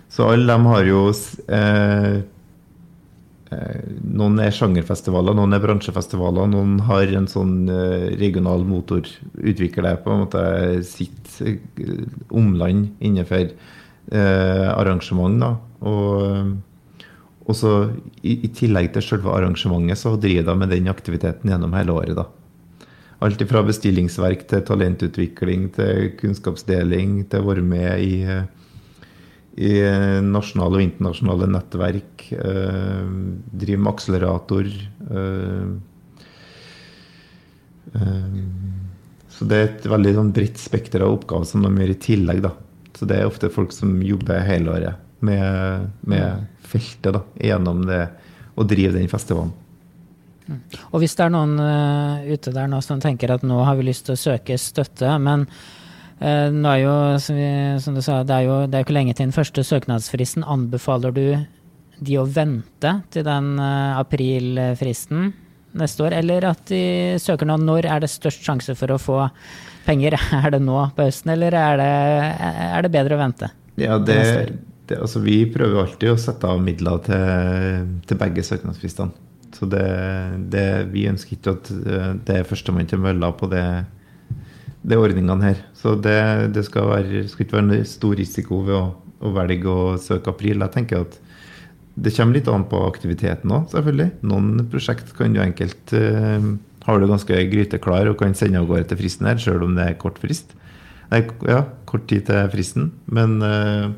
Så 0.09 0.25
alle 0.33 0.53
de 0.53 0.65
har 0.67 0.83
jo 0.89 1.01
eh, 1.09 2.21
Noen 3.49 4.37
er 4.43 4.53
sjangerfestivaler, 4.53 5.33
noen 5.33 5.55
er 5.57 5.61
bransjefestivaler. 5.63 6.49
Noen 6.51 6.77
har 6.85 7.09
en 7.17 7.25
sånn 7.29 7.69
eh, 7.73 8.09
regional 8.19 8.61
motor. 8.67 9.07
Utvikler 9.41 9.97
på 10.03 10.13
en 10.13 10.23
måte 10.25 10.43
sitt 10.85 11.39
eh, 11.41 11.57
omland 12.29 12.91
innenfor 13.01 13.47
eh, 13.47 14.67
arrangement. 14.69 15.41
Da. 15.41 15.53
Og, 15.89 16.51
og 17.49 17.57
så 17.57 17.73
i, 18.21 18.35
i 18.35 18.51
tillegg 18.53 18.91
til 18.93 19.07
selve 19.07 19.33
arrangementet, 19.33 19.97
så 19.97 20.13
driver 20.21 20.51
de 20.51 20.57
med 20.61 20.75
den 20.75 20.91
aktiviteten 20.93 21.49
gjennom 21.49 21.73
hele 21.73 21.97
året. 21.97 22.19
da. 22.19 22.27
Alt 23.25 23.41
fra 23.49 23.65
bestillingsverk 23.67 24.45
til 24.47 24.61
talentutvikling 24.63 25.65
til 25.75 26.13
kunnskapsdeling 26.21 27.25
til 27.31 27.41
å 27.41 27.49
være 27.49 27.65
med 27.65 28.05
i 28.05 28.13
eh, 28.29 28.45
i 29.59 29.73
nasjonale 30.23 30.79
og 30.79 30.85
internasjonale 30.85 31.49
nettverk. 31.51 32.25
Eh, 32.31 33.09
driver 33.51 33.83
med 33.83 33.91
akselerator. 33.91 34.69
Eh, 35.11 35.67
eh, 37.99 38.39
så 39.35 39.47
det 39.49 39.59
er 39.59 39.67
et 39.67 39.89
veldig 39.91 40.13
sånn, 40.15 40.33
bredt 40.35 40.61
spekter 40.61 41.03
av 41.03 41.17
oppgaver 41.17 41.49
som 41.49 41.65
de 41.65 41.73
gjør 41.75 41.91
i 41.91 41.99
tillegg. 42.07 42.41
Da. 42.47 42.53
Så 42.95 43.07
det 43.09 43.19
er 43.19 43.27
ofte 43.27 43.51
folk 43.51 43.75
som 43.75 43.97
jobber 44.03 44.47
hele 44.47 44.71
året 44.77 45.05
med, 45.19 45.89
med 46.07 46.47
feltet 46.63 47.17
da, 47.17 47.23
gjennom 47.49 47.83
det 47.87 48.05
å 48.59 48.67
drive 48.67 48.95
den 48.95 49.11
festivalen. 49.11 49.51
Og 50.89 51.03
hvis 51.03 51.13
det 51.17 51.27
er 51.27 51.33
noen 51.35 51.59
eh, 51.61 52.31
ute 52.33 52.53
der 52.55 52.71
nå 52.71 52.79
som 52.81 53.01
tenker 53.03 53.35
at 53.35 53.43
nå 53.45 53.59
har 53.67 53.77
vi 53.77 53.89
lyst 53.91 54.07
til 54.07 54.15
å 54.15 54.23
søke 54.23 54.57
støtte, 54.57 55.11
men 55.21 55.45
nå 56.19 56.71
er 56.73 56.81
jo, 56.81 56.95
som, 57.23 57.37
vi, 57.39 57.51
som 57.79 57.95
du 57.95 58.01
sa, 58.03 58.21
det 58.27 58.35
er 58.35 58.47
jo 58.47 58.55
det 58.67 58.75
er 58.75 58.83
ikke 58.83 58.97
lenge 58.97 59.13
til 59.15 59.29
den 59.29 59.35
første 59.35 59.63
søknadsfristen. 59.63 60.43
Anbefaler 60.43 61.15
du 61.15 61.23
de 61.99 62.17
å 62.19 62.25
vente 62.27 62.93
til 63.13 63.25
den 63.27 63.53
eh, 63.59 63.99
aprilfristen 63.99 65.31
neste 65.79 66.05
år, 66.07 66.15
eller 66.21 66.47
at 66.49 66.63
de 66.71 66.81
søker 67.21 67.47
nå? 67.49 67.59
Når 67.61 67.87
er 67.89 68.03
det 68.03 68.11
størst 68.11 68.45
sjanse 68.45 68.75
for 68.79 68.95
å 68.95 69.01
få 69.01 69.19
penger? 69.85 70.17
Er 70.43 70.55
det 70.55 70.63
nå 70.63 70.81
på 70.95 71.05
høsten, 71.07 71.33
eller 71.35 71.55
er 71.55 71.79
det, 71.79 71.93
er 72.69 72.85
det 72.85 72.91
bedre 72.93 73.15
å 73.15 73.21
vente? 73.21 73.51
Ja, 73.79 73.97
det, 74.01 74.19
det, 74.89 74.97
altså 74.99 75.21
Vi 75.23 75.43
prøver 75.53 75.85
alltid 75.85 76.11
å 76.11 76.19
sette 76.19 76.49
av 76.49 76.59
midler 76.61 76.99
til, 77.05 77.87
til 78.09 78.19
begge 78.19 78.43
søknadsfristene. 78.45 79.27
Så 79.55 79.65
det, 79.69 79.85
det, 80.53 80.65
vi 80.93 81.07
ønsker 81.09 81.37
ikke 81.37 81.55
at 81.55 81.71
eh, 81.73 82.11
det 82.27 82.35
er 82.41 82.49
førstemann 82.49 82.89
til 82.89 83.01
mølla 83.01 83.31
på 83.37 83.49
det, 83.51 83.65
det 84.81 84.99
ordningene 84.99 85.51
her. 85.51 85.63
Så 85.75 85.95
det, 85.99 86.19
det 86.55 86.63
skal, 86.67 86.87
være, 86.93 87.25
skal 87.29 87.45
ikke 87.45 87.57
være 87.57 87.79
en 87.79 87.87
stor 87.87 88.15
risiko 88.19 88.61
ved 88.67 88.77
å, 88.77 88.85
å 89.19 89.33
velge 89.35 89.73
å 89.73 89.97
søke 90.01 90.31
april. 90.31 90.63
Jeg 90.63 90.75
tenker 90.75 91.03
at 91.03 91.19
det 91.99 92.13
kommer 92.15 92.37
litt 92.37 92.47
an 92.51 92.65
på 92.69 92.79
aktiviteten 92.87 93.51
òg, 93.51 93.67
selvfølgelig. 93.73 94.09
Noen 94.29 94.63
prosjekt 94.71 95.11
kan 95.17 95.35
du 95.35 95.41
enkelt 95.43 95.93
uh, 95.97 96.55
Har 96.85 97.01
du 97.01 97.09
ganske 97.09 97.41
gryteklar 97.51 98.07
og 98.09 98.21
kan 98.21 98.35
sende 98.37 98.61
av 98.61 98.69
gårde 98.69 98.91
til 98.91 99.01
fristen 99.01 99.27
her, 99.27 99.41
sjøl 99.41 99.65
om 99.67 99.75
det 99.75 99.89
er 99.89 99.99
kort 99.99 100.19
frist. 100.21 100.55
Nei, 101.09 101.23
ja, 101.49 101.63
kort 101.89 102.05
tid 102.07 102.27
til 102.29 102.51
fristen. 102.53 102.91
Men 103.11 103.39
uh, 103.43 103.89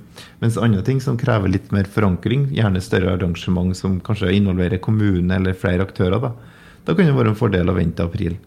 mens 0.41 0.57
andre 0.57 0.81
ting 0.87 1.01
som 1.03 1.19
krever 1.19 1.51
litt 1.51 1.69
mer 1.75 1.89
forankring, 1.91 2.49
gjerne 2.55 2.81
større 2.83 3.13
arrangement 3.17 3.77
som 3.77 3.99
kanskje 4.03 4.33
involverer 4.39 4.81
kommune 4.81 5.37
eller 5.37 5.57
flere 5.57 5.85
aktører, 5.85 6.17
da, 6.23 6.33
da 6.87 6.95
kan 6.97 7.05
det 7.05 7.17
være 7.19 7.35
en 7.35 7.37
fordel 7.37 7.69
å 7.69 7.77
vente 7.77 8.07
april. 8.07 8.39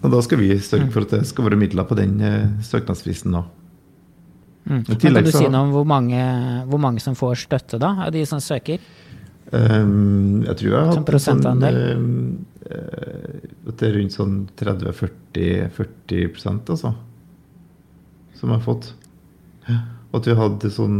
Og 0.00 0.08
da 0.14 0.18
skal 0.24 0.38
vi 0.40 0.48
sørge 0.64 0.88
for 0.94 1.00
at 1.04 1.10
det 1.18 1.26
skal 1.28 1.44
være 1.48 1.60
midler 1.60 1.84
på 1.88 1.94
den 1.98 2.12
eh, 2.24 2.46
søknadsfristen 2.64 3.30
da. 3.36 3.42
Mm. 4.70 4.82
Tillegg 4.86 5.24
kan 5.24 5.26
du 5.26 5.32
si 5.34 5.48
noe 5.48 5.62
om 5.66 5.72
hvor 5.74 5.86
mange, 5.88 6.20
hvor 6.70 6.80
mange 6.80 7.00
som 7.02 7.14
får 7.18 7.34
støtte, 7.46 7.76
da, 7.80 7.90
av 8.06 8.10
de 8.14 8.22
som 8.28 8.40
søker? 8.44 8.78
Um, 9.50 10.44
jeg 10.46 10.54
tror 10.60 10.70
jeg 10.70 10.86
har 10.86 10.94
Som 10.94 11.04
prosentandel? 11.08 11.74
Sånn, 11.74 12.46
eh, 12.70 13.34
at 13.66 13.74
det 13.80 13.86
er 13.88 13.94
rundt 13.96 14.14
sånn 14.14 14.36
30-40% 14.60 16.70
altså. 16.76 16.90
Som 18.38 18.46
jeg 18.48 18.56
har 18.56 18.64
fått. 18.64 18.84
Og 20.10 20.16
at 20.20 20.26
vi 20.26 20.34
hadde 20.38 20.70
sånn 20.74 20.98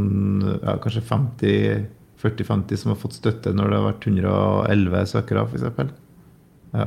ja, 0.61 0.77
kanskje 0.83 1.03
50-40-50 1.09 2.77
som 2.83 2.93
har 2.93 3.01
fått 3.01 3.19
støtte 3.19 3.49
når 3.55 3.67
det 3.67 3.77
har 3.79 3.89
vært 3.89 4.07
111 4.11 5.07
søkere, 5.15 5.41
f.eks. 5.47 5.65
Ja. 6.75 6.87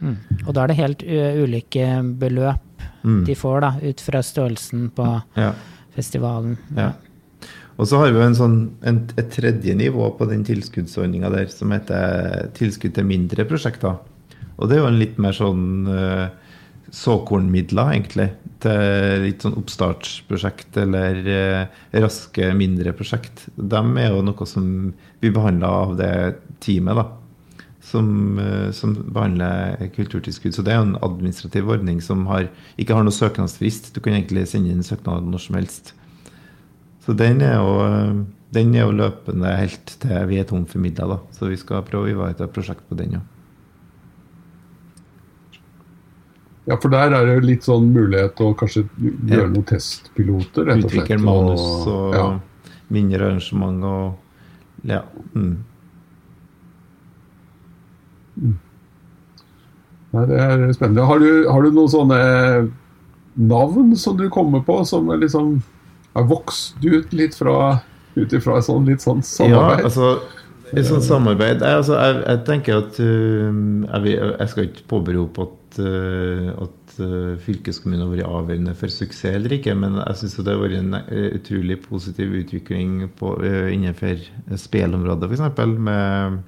Mm. 0.00 0.16
Og 0.46 0.54
da 0.54 0.62
er 0.62 0.72
det 0.72 0.78
helt 0.78 1.04
ulike 1.04 1.90
beløp 2.20 2.64
Mm. 3.04 3.24
de 3.24 3.34
får, 3.38 3.60
da, 3.62 3.68
ut 3.78 4.00
fra 4.02 4.20
størrelsen 4.26 4.88
på 4.90 5.04
ja. 5.38 5.52
festivalen. 5.94 6.56
Ja. 6.76 6.90
Og 7.78 7.86
så 7.86 8.00
har 8.02 8.10
vi 8.10 8.20
en 8.24 8.34
sånn, 8.34 8.56
en, 8.82 9.04
et 9.14 9.30
tredje 9.30 9.74
nivå 9.78 10.10
på 10.18 10.26
den 10.26 10.42
tilskuddsordninga 10.46 11.30
der, 11.30 11.46
som 11.52 11.70
heter 11.70 12.50
tilskudd 12.58 12.96
til 12.96 13.06
mindre 13.06 13.46
prosjekter. 13.46 14.00
Og 14.58 14.66
det 14.66 14.76
er 14.76 14.82
jo 14.82 14.90
en 14.90 14.98
litt 14.98 15.20
mer 15.22 15.36
sånn 15.36 15.86
såkornmidler, 16.94 17.92
egentlig. 17.94 18.28
Til 18.64 19.22
litt 19.22 19.44
sånn 19.44 19.56
oppstartsprosjekt 19.60 20.80
eller 20.82 21.20
eh, 21.30 21.78
raske, 22.02 22.50
mindre 22.58 22.94
prosjekt. 22.96 23.46
De 23.54 23.82
er 24.00 24.10
jo 24.10 24.24
noe 24.26 24.48
som 24.48 24.66
blir 25.20 25.34
behandla 25.36 25.70
av 25.84 25.94
det 26.00 26.12
teamet, 26.64 26.98
da. 26.98 27.06
Som, 27.88 28.38
eh, 28.42 28.70
som 28.76 28.92
behandler 29.14 29.78
kulturtilskudd. 29.94 30.52
Så 30.52 30.64
det 30.64 30.74
er 30.74 30.82
jo 30.82 30.88
en 30.90 30.98
administrativ 31.06 31.70
ordning 31.72 32.02
som 32.04 32.26
har, 32.28 32.50
ikke 32.76 32.96
har 32.98 33.06
noe 33.06 33.16
søknadsfrist. 33.16 33.94
Du 33.94 34.02
kan 34.04 34.12
egentlig 34.12 34.44
sende 34.50 34.74
inn 34.74 34.84
søknad 34.84 35.24
når 35.24 35.44
som 35.46 35.56
helst. 35.56 35.94
Så 37.06 37.14
den 37.16 37.40
er 37.40 37.54
jo, 37.56 38.26
den 38.52 38.74
er 38.76 38.84
jo 38.84 38.92
løpende 38.98 39.54
helt 39.56 39.94
til 40.02 40.28
vi 40.28 40.42
er 40.42 40.44
tom 40.50 40.66
for 40.68 40.84
midler, 40.84 41.14
da. 41.14 41.18
Så 41.32 41.48
vi 41.48 41.56
skal 41.56 41.86
prøve 41.86 42.10
å 42.10 42.12
ivareta 42.12 42.44
et 42.44 42.52
prosjekt 42.52 42.84
på 42.90 42.98
den, 42.98 43.16
ja. 43.16 43.24
Ja, 46.68 46.76
for 46.76 46.92
der 46.92 47.14
er 47.16 47.24
det 47.24 47.46
litt 47.48 47.64
sånn 47.64 47.88
mulighet 47.94 48.34
til 48.36 48.50
å 48.50 48.56
kanskje 48.58 48.82
gjøre 49.00 49.48
noen 49.54 49.64
testpiloter, 49.70 50.66
rett 50.68 50.82
og 50.82 50.90
slett. 50.90 50.98
Utvikle 50.98 51.16
manus 51.22 51.64
og 51.88 52.16
ja. 52.18 52.26
mindre 52.92 53.30
arrangement 53.30 53.86
og 53.88 54.88
Ja. 54.88 55.00
Mm. 55.32 55.64
Nei, 60.16 60.24
det 60.30 60.38
er 60.40 60.62
spennende. 60.72 61.04
Har 61.08 61.20
du, 61.20 61.30
har 61.48 61.64
du 61.64 61.74
noen 61.74 61.92
sånne 61.92 62.20
navn 63.38 63.92
som 64.00 64.16
du 64.18 64.26
kommer 64.32 64.64
på, 64.66 64.80
som 64.88 65.10
er 65.12 65.20
liksom 65.22 65.58
har 66.16 66.26
vokst 66.30 66.80
ut 66.82 67.12
litt 67.14 67.36
fra 67.38 67.78
ut 68.18 68.32
ifra 68.34 68.58
et 68.58 68.66
sånn 68.66 68.88
litt 68.88 69.04
sånn 69.04 69.22
samarbeid? 69.22 69.84
Ja, 69.84 69.86
altså 69.86 70.10
et 70.68 70.84
sånt 70.84 71.06
samarbeid 71.06 71.62
jeg, 71.62 71.76
altså, 71.80 71.94
jeg, 71.96 72.18
jeg 72.26 72.40
tenker 72.48 72.82
at 72.82 72.98
uh, 73.00 73.60
jeg, 74.04 74.18
jeg 74.18 74.50
skal 74.52 74.66
ikke 74.66 74.84
påberope 74.90 75.46
at, 75.46 75.78
uh, 75.80 76.50
at 76.66 76.98
uh, 77.00 77.38
fylkeskommunen 77.44 78.04
har 78.04 78.12
vært 78.12 78.28
avgjørende 78.40 78.74
for 78.76 78.92
suksess 78.92 79.38
eller 79.38 79.54
ikke, 79.56 79.76
men 79.78 79.96
jeg 80.02 80.20
syns 80.20 80.36
det 80.40 80.52
har 80.52 80.60
vært 80.60 80.80
en 80.82 80.98
utrolig 81.38 81.78
positiv 81.86 82.34
utvikling 82.42 83.06
på, 83.16 83.32
innenfor 83.72 84.26
spillområdet, 84.60 85.30
f.eks. 85.30 85.62
Med 85.88 86.42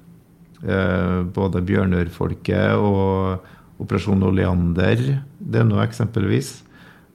både 0.61 1.63
Bjørnørfolket 1.65 2.77
og 2.77 3.47
Operasjon 3.81 4.21
Oleander. 4.27 4.99
Det 5.39 5.61
er 5.61 5.65
noe 5.65 5.81
eksempelvis. 5.87 6.59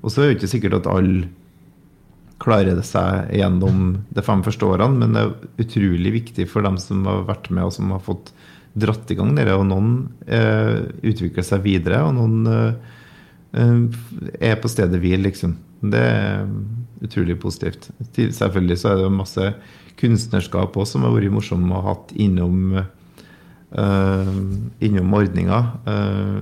Og 0.00 0.08
så 0.08 0.16
er 0.16 0.22
det 0.24 0.30
jo 0.30 0.36
ikke 0.38 0.54
sikkert 0.54 0.78
at 0.80 0.88
alle 0.88 1.28
klarer 2.40 2.72
det 2.78 2.86
seg 2.88 3.28
gjennom 3.36 3.76
de 4.08 4.22
fem 4.24 4.40
første 4.46 4.64
årene, 4.64 4.96
men 5.02 5.12
det 5.12 5.20
er 5.26 5.36
utrolig 5.66 6.10
viktig 6.14 6.44
for 6.48 6.64
dem 6.64 6.76
som 6.80 7.04
har 7.04 7.28
vært 7.28 7.52
med 7.52 7.68
og 7.68 7.74
som 7.76 7.92
har 7.92 8.00
fått 8.06 8.32
dratt 8.74 9.10
i 9.10 9.16
gang 9.18 9.34
dette. 9.36 9.56
Og 9.56 9.66
noen 9.68 9.90
eh, 10.26 10.78
utvikler 11.10 11.46
seg 11.46 11.64
videre, 11.66 12.02
og 12.06 12.14
noen 12.18 12.46
eh, 12.50 12.94
eh, 13.58 13.76
er 14.52 14.60
på 14.60 14.70
stedet 14.70 15.00
hvil, 15.02 15.20
liksom. 15.26 15.56
Det 15.80 16.00
er 16.00 16.46
utrolig 17.00 17.38
positivt. 17.40 17.90
Selvfølgelig 18.12 18.78
så 18.82 18.92
er 18.92 18.96
det 19.00 19.12
masse 19.14 19.52
kunstnerskap 20.00 20.76
også 20.76 20.96
som 20.96 21.04
har 21.06 21.14
vært 21.14 21.32
morsomt 21.32 21.68
å 21.68 21.80
ha 21.80 21.94
hatt 21.94 22.12
innom 22.20 22.80
eh, 22.80 24.32
innom 24.86 25.14
ordninga. 25.16 25.60
Eh, 25.94 26.40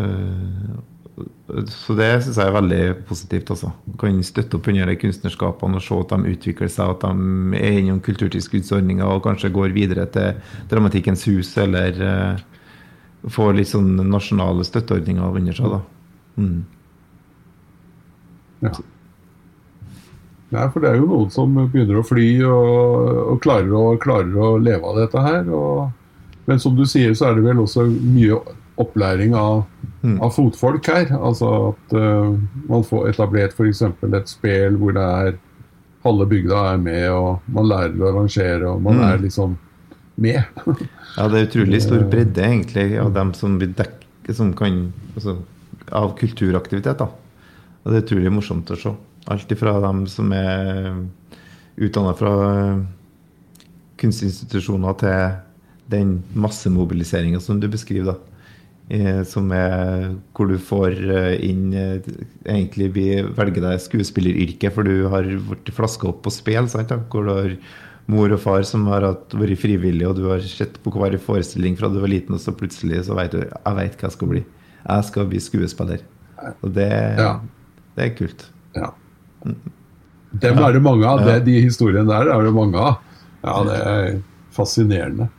eh, 0.00 0.74
så 1.14 1.94
det 1.94 2.08
syns 2.24 2.38
jeg 2.40 2.48
er 2.48 2.56
veldig 2.56 2.80
positivt. 3.06 3.50
Også. 3.54 3.70
Kan 4.00 4.18
støtte 4.26 4.58
opp 4.58 4.68
under 4.70 4.90
de 4.90 4.96
kunstnerskapene 4.98 5.78
og 5.78 5.84
se 5.84 5.98
at 6.02 6.14
de 6.14 6.32
utvikler 6.34 6.72
seg, 6.72 6.94
at 6.96 7.04
de 7.04 7.60
er 7.60 7.78
innom 7.78 8.00
kulturtilskuddsordninger 8.02 9.06
og 9.06 9.22
kanskje 9.26 9.52
går 9.54 9.76
videre 9.76 10.08
til 10.14 10.40
Dramatikkens 10.70 11.22
hus 11.30 11.52
eller 11.62 12.00
uh, 12.02 12.42
får 13.30 13.54
litt 13.60 13.70
sånn 13.70 13.94
nasjonale 14.10 14.66
støtteordninger 14.66 15.38
under 15.42 15.60
seg. 15.60 15.76
da. 15.76 15.80
Mm. 16.42 16.58
Ja. 18.64 18.74
Nei, 20.54 20.66
for 20.70 20.82
det 20.82 20.90
er 20.90 20.98
jo 20.98 21.08
noen 21.10 21.30
som 21.34 21.54
begynner 21.54 22.00
å 22.00 22.06
fly 22.06 22.26
og, 22.46 23.06
og 23.34 23.40
klarer, 23.42 23.70
å, 23.74 23.94
klarer 24.02 24.34
å 24.34 24.50
leve 24.62 24.90
av 24.90 25.00
dette 25.02 25.22
her. 25.22 25.48
Og, 25.50 25.88
men 26.50 26.60
som 26.62 26.74
du 26.78 26.84
sier, 26.90 27.14
så 27.14 27.30
er 27.30 27.38
det 27.38 27.46
vel 27.46 27.62
også 27.62 27.86
mye 27.86 28.42
opplæring 28.78 29.34
av, 29.38 29.64
Mm. 30.04 30.18
av 30.20 30.30
fotfolk 30.36 30.86
her. 30.86 31.06
Altså 31.16 31.48
at 31.70 31.92
uh, 31.96 32.34
man 32.68 32.82
får 32.84 33.08
etablert 33.08 33.54
f.eks. 33.56 33.80
et 33.82 34.28
spel 34.28 34.76
hvor 34.76 34.92
det 34.92 35.00
er 35.02 35.38
halve 36.04 36.26
bygda 36.28 36.58
er 36.74 36.76
med, 36.82 37.06
og 37.10 37.40
man 37.48 37.64
lærer 37.70 37.94
å 38.02 38.10
arrangere, 38.10 38.68
og 38.68 38.82
man 38.82 38.98
Mm. 38.98 39.04
er 39.08 39.18
liksom 39.22 39.54
med. 40.16 40.44
Ja, 41.16 41.28
det 41.28 41.38
er 41.40 41.46
utrolig 41.48 41.80
stor 41.82 42.04
bredde 42.10 42.42
egentlig 42.44 42.98
av 43.00 43.14
dem 43.14 43.32
som 43.34 43.56
blir 43.58 43.72
dekket 43.74 44.36
som 44.36 44.52
kan, 44.52 44.92
altså, 45.16 45.38
av 45.92 46.14
kulturaktivitet. 46.18 46.98
da. 46.98 47.08
Og 47.84 47.92
det 47.92 47.96
er 48.02 48.06
utrolig 48.06 48.32
morsomt 48.32 48.66
å 48.70 48.76
se. 48.76 48.92
Alt 49.28 49.48
ifra 49.50 49.80
dem 49.80 50.06
som 50.06 50.30
er 50.32 50.92
utdanna 51.78 52.12
fra 52.14 52.34
eh, 52.74 52.78
kunstinstitusjoner 53.96 54.96
til 55.00 55.34
den 55.90 56.22
massemobiliseringa 56.34 57.40
som 57.40 57.60
du 57.60 57.68
beskriver. 57.68 58.12
da. 58.12 58.18
Eh, 58.92 59.22
Som 59.24 59.50
er 59.56 60.10
hvor 60.36 60.50
du 60.50 60.58
får 60.60 60.92
eh, 61.08 61.38
inn 61.48 61.72
eh, 61.72 62.02
Egentlig 62.44 62.90
velger 62.92 63.30
velge 63.38 63.62
deg 63.64 63.80
skuespilleryrket, 63.80 64.74
for 64.76 64.84
du 64.84 65.06
har 65.08 65.24
blitt 65.24 65.70
flaska 65.72 66.10
opp 66.10 66.22
på 66.26 66.32
spill. 66.34 66.68
Sant. 66.68 66.92
Hvor 67.12 67.24
du 67.24 67.32
har 67.32 67.54
mor 68.12 68.28
og 68.36 68.40
far 68.42 68.66
som 68.68 68.84
har 68.92 69.00
vært 69.06 69.56
frivillige, 69.56 70.10
og 70.10 70.18
du 70.18 70.26
har 70.28 70.42
sett 70.44 70.76
på 70.84 70.92
hver 70.92 71.16
forestilling 71.16 71.78
fra 71.80 71.88
du 71.88 71.96
var 72.02 72.12
liten, 72.12 72.36
og 72.36 72.42
så 72.42 72.52
plutselig 72.52 73.06
så 73.06 73.16
vet 73.16 73.32
du 73.32 73.38
jeg 73.40 73.78
vet 73.78 73.96
hva 73.96 74.10
jeg 74.10 74.16
skal 74.18 74.28
bli. 74.34 74.42
Jeg 74.84 75.06
skal 75.08 75.30
bli 75.30 75.40
skuespiller. 75.40 76.02
Og 76.60 76.74
det, 76.76 76.90
Ja. 77.16 77.38
det 77.96 78.04
er 78.04 78.12
kult. 78.18 78.44
Ja. 78.76 78.90
Dem 79.44 80.58
er 80.60 80.72
det 80.76 80.82
mange 80.82 81.06
av. 81.08 81.24
Det, 81.24 81.38
de 81.46 81.60
historiene 81.62 82.04
der 82.10 82.28
er 82.34 82.42
det 82.44 82.52
mange 82.52 82.76
av. 82.76 82.98
Ja, 83.44 83.56
det 83.64 83.80
er 83.80 84.20
fascinerende. 84.52 85.30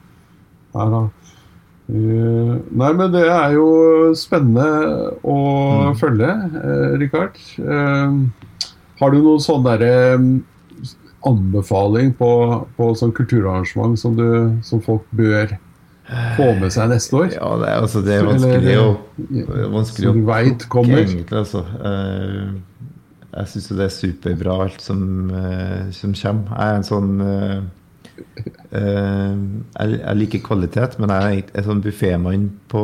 Ja, 0.74 0.86
da. 0.90 1.04
Eh, 1.86 2.54
nei, 2.82 2.92
men 2.98 3.14
det 3.14 3.26
er 3.30 3.56
jo 3.58 3.68
spennende 4.18 5.12
å 5.22 5.38
følge, 6.00 6.32
uh, 6.56 6.96
Rikard. 7.02 7.38
Uh, 7.60 8.26
har 9.02 9.14
du 9.14 9.20
noen 9.20 9.44
sånn 9.44 9.66
derre 9.66 10.16
mm, 10.18 10.32
anbefaling 11.30 12.14
på, 12.18 12.32
på 12.78 12.90
sånn 12.98 13.14
kulturarrangement 13.16 14.00
som, 14.02 14.18
du, 14.18 14.58
som 14.66 14.82
folk 14.86 15.06
bør 15.14 15.58
få 16.38 16.52
med 16.62 16.74
seg 16.74 16.90
neste 16.94 17.18
år? 17.18 17.30
Ja, 17.34 17.52
det 17.62 17.70
er, 17.70 17.80
altså, 17.82 18.02
det 18.06 18.18
er 18.18 18.28
vanskelig 18.30 18.76
å 18.78 18.90
vanskelig 19.74 20.10
Som 20.10 20.20
du 20.22 20.28
veit 20.30 20.68
kommer. 20.70 21.02
Egentlig, 21.02 21.44
altså. 21.44 21.66
uh, 21.82 22.76
jeg 23.36 23.52
syns 23.52 23.66
det 23.76 23.84
er 23.84 23.92
superbra 23.92 24.54
alt 24.64 24.84
som, 24.84 25.00
eh, 25.36 25.90
som 25.92 26.14
kommer. 26.16 26.54
Jeg 26.56 26.72
er 26.72 26.78
en 26.80 26.88
sånn 26.88 27.10
eh, 27.26 27.56
eh, 27.56 27.64
jeg, 28.16 29.92
jeg 30.00 30.18
liker 30.20 30.44
kvalitet, 30.46 30.98
men 31.02 31.14
jeg 31.14 31.44
er 31.46 31.60
en 31.62 31.68
sånn 31.68 31.84
buffémann 31.84 32.50
på, 32.72 32.84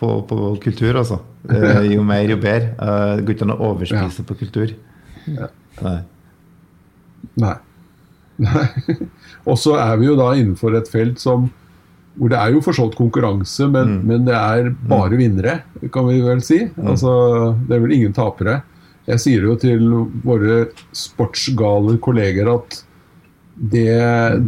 på, 0.00 0.12
på 0.30 0.38
kultur, 0.64 0.98
altså. 1.02 1.20
Eh, 1.48 1.92
jo 1.94 2.04
mer, 2.06 2.26
jo 2.28 2.38
bedre. 2.40 2.74
Eh, 2.74 3.12
det 3.18 3.26
går 3.26 3.36
ikke 3.36 3.46
an 3.48 3.54
å 3.54 3.60
overspise 3.70 4.26
på 4.28 4.36
kultur. 4.42 4.74
Nei. 5.30 5.50
Nei. 7.40 7.54
Nei. 8.40 8.66
Og 9.48 9.56
så 9.60 9.76
er 9.80 9.96
vi 10.00 10.10
jo 10.10 10.18
da 10.18 10.32
innenfor 10.36 10.76
et 10.78 10.90
felt 10.92 11.20
som 11.22 11.48
hvor 12.20 12.32
det 12.32 12.40
er 12.40 12.52
jo 12.52 12.60
for 12.64 12.76
så 12.76 12.84
vidt 12.88 12.98
konkurranse, 12.98 13.64
men, 13.70 14.00
men 14.04 14.26
det 14.26 14.34
er 14.34 14.66
bare 14.90 15.16
vinnere, 15.16 15.60
kan 15.94 16.08
vi 16.08 16.18
vel 16.24 16.42
si. 16.44 16.58
Altså, 16.82 17.12
det 17.68 17.76
er 17.76 17.84
vel 17.84 17.94
ingen 17.96 18.16
tapere. 18.16 18.58
Jeg 19.08 19.22
sier 19.22 19.46
jo 19.46 19.54
til 19.58 19.86
våre 20.26 20.66
sportsgale 20.96 21.96
kolleger 22.02 22.50
at 22.52 22.80
det, 23.60 23.86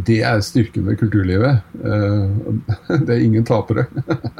det 0.07 0.19
er 0.25 0.41
styrken 0.41 0.87
ved 0.89 0.97
kulturlivet. 0.97 1.61
Eh, 1.85 2.65
det 3.05 3.13
er 3.13 3.21
ingen 3.21 3.45
tapere. 3.45 3.87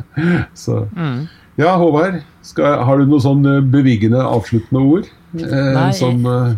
Så 0.57 0.83
Mm. 0.93 1.27
Ja, 1.55 1.75
Håvard. 1.77 2.23
Skal, 2.41 2.79
har 2.81 2.97
du 2.97 3.05
noen 3.05 3.21
sånn 3.21 3.43
bevigende 3.43 3.71
beviggende 3.75 4.21
avsluttende 4.25 4.81
ord? 4.89 5.09
Eh, 5.37 5.67
Nei, 5.75 5.91
som 5.93 6.23
eh, 6.25 6.55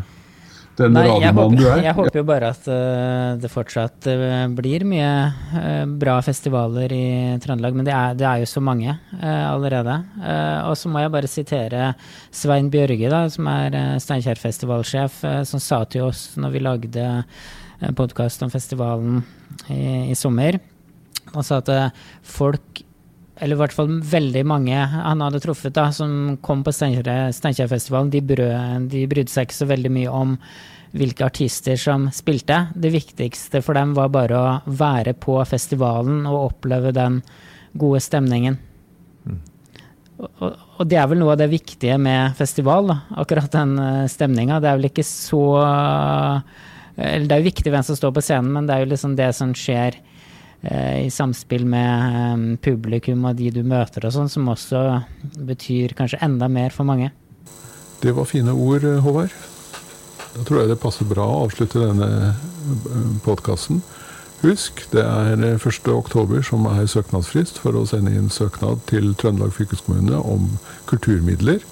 den 0.80 0.96
Nei, 0.96 1.04
radiomannen 1.10 1.60
du 1.60 1.66
er? 1.68 1.82
jeg 1.84 1.96
håper 1.98 2.20
jo 2.22 2.24
bare 2.28 2.52
at 2.56 2.70
eh, 2.72 3.34
det 3.44 3.52
fortsatt 3.52 4.08
eh, 4.12 4.46
blir 4.56 4.86
mye 4.88 5.10
eh, 5.60 5.84
bra 6.00 6.16
festivaler 6.24 6.96
i 6.96 7.04
Trøndelag, 7.44 7.76
men 7.76 7.88
det 7.88 7.96
er, 7.96 8.16
det 8.20 8.28
er 8.30 8.46
jo 8.46 8.50
så 8.54 8.64
mange 8.64 8.94
eh, 9.20 9.44
allerede. 9.50 9.98
Eh, 10.24 10.64
og 10.70 10.80
så 10.80 10.92
må 10.92 11.04
jeg 11.04 11.14
bare 11.18 11.32
sitere 11.32 11.92
Svein 12.32 12.72
Bjørge, 12.72 13.12
da, 13.12 13.26
som 13.36 13.52
er 13.52 13.78
Steinkjer-festivalsjef, 14.04 15.22
eh, 15.28 15.42
som 15.48 15.64
sa 15.64 15.84
til 15.92 16.08
oss 16.08 16.30
når 16.40 16.56
vi 16.56 16.64
lagde 16.64 17.12
podkast 17.96 18.44
om 18.46 18.52
festivalen 18.54 19.22
i, 19.70 20.12
i 20.12 20.16
sommer, 20.18 20.60
han 21.34 21.46
sa 21.46 21.60
at 21.62 21.72
eh, 21.74 22.04
folk 22.26 22.84
eller 23.36 23.58
i 23.58 23.60
hvert 23.60 23.76
fall 23.76 23.98
veldig 24.00 24.46
mange 24.48 24.76
han 24.78 25.24
hadde 25.24 25.42
truffet 25.44 25.76
da, 25.76 25.90
som 25.92 26.38
kom 26.46 26.62
på 26.64 26.72
Steinkjer- 26.72 27.34
Steinkjerfestivalen, 27.36 28.12
de, 28.14 28.22
de 28.92 29.02
brydde 29.12 29.32
seg 29.32 29.50
ikke 29.50 29.58
så 29.58 29.68
veldig 29.68 29.92
mye 29.92 30.14
om 30.14 30.38
hvilke 30.96 31.26
artister 31.28 31.76
som 31.80 32.06
spilte. 32.16 32.70
Det 32.80 32.94
viktigste 32.94 33.60
for 33.66 33.76
dem 33.76 33.92
var 33.98 34.14
bare 34.14 34.40
å 34.40 34.54
være 34.72 35.12
på 35.20 35.36
festivalen 35.50 36.24
og 36.30 36.54
oppleve 36.54 36.94
den 36.96 37.20
gode 37.76 38.00
stemningen. 38.06 38.56
Og, 40.16 40.30
og, 40.40 40.56
og 40.80 40.88
det 40.88 41.02
er 41.02 41.10
vel 41.12 41.20
noe 41.20 41.34
av 41.36 41.42
det 41.42 41.50
viktige 41.52 41.98
med 42.00 42.38
festival, 42.40 42.88
da. 42.94 43.02
akkurat 43.20 43.52
den 43.52 43.76
stemninga. 44.08 44.62
Det 44.64 44.72
er 44.72 44.80
vel 44.80 44.88
ikke 44.94 45.04
så 45.10 45.44
Eller 46.96 47.28
det 47.28 47.36
er 47.36 47.44
jo 47.44 47.50
viktig 47.50 47.72
hvem 47.74 47.84
som 47.84 47.98
står 47.98 48.14
på 48.16 48.24
scenen, 48.24 48.54
men 48.56 48.68
det 48.68 48.76
er 48.76 48.86
jo 48.86 48.92
liksom 48.94 49.18
det 49.20 49.32
som 49.36 49.52
skjer 49.58 49.98
eh, 50.62 51.06
i 51.06 51.10
samspill 51.12 51.66
med 51.68 52.20
eh, 52.22 52.46
publikum 52.64 53.28
og 53.28 53.36
de 53.40 53.52
du 53.52 53.62
møter 53.68 54.08
og 54.08 54.16
sånn, 54.16 54.32
som 54.32 54.48
også 54.52 54.86
betyr 55.36 55.96
kanskje 55.98 56.22
enda 56.26 56.48
mer 56.52 56.76
for 56.76 56.88
mange. 56.88 57.12
Det 58.04 58.14
var 58.16 58.30
fine 58.30 58.54
ord, 58.54 58.86
Håvard. 59.04 59.36
Da 60.36 60.44
tror 60.44 60.62
jeg 60.62 60.72
det 60.74 60.82
passer 60.82 61.08
bra 61.08 61.26
å 61.32 61.46
avslutte 61.46 61.80
denne 61.80 62.36
podkasten. 63.24 63.80
Husk, 64.42 64.84
det 64.92 65.02
er 65.02 65.40
1. 65.40 65.88
oktober 65.90 66.44
som 66.46 66.68
er 66.70 66.86
søknadsfrist 66.92 67.58
for 67.64 67.78
å 67.78 67.86
sende 67.90 68.12
inn 68.14 68.28
søknad 68.30 68.84
til 68.90 69.14
Trøndelag 69.18 69.56
fylkeskommune 69.56 70.20
om 70.20 70.58
kulturmidler. 70.92 71.64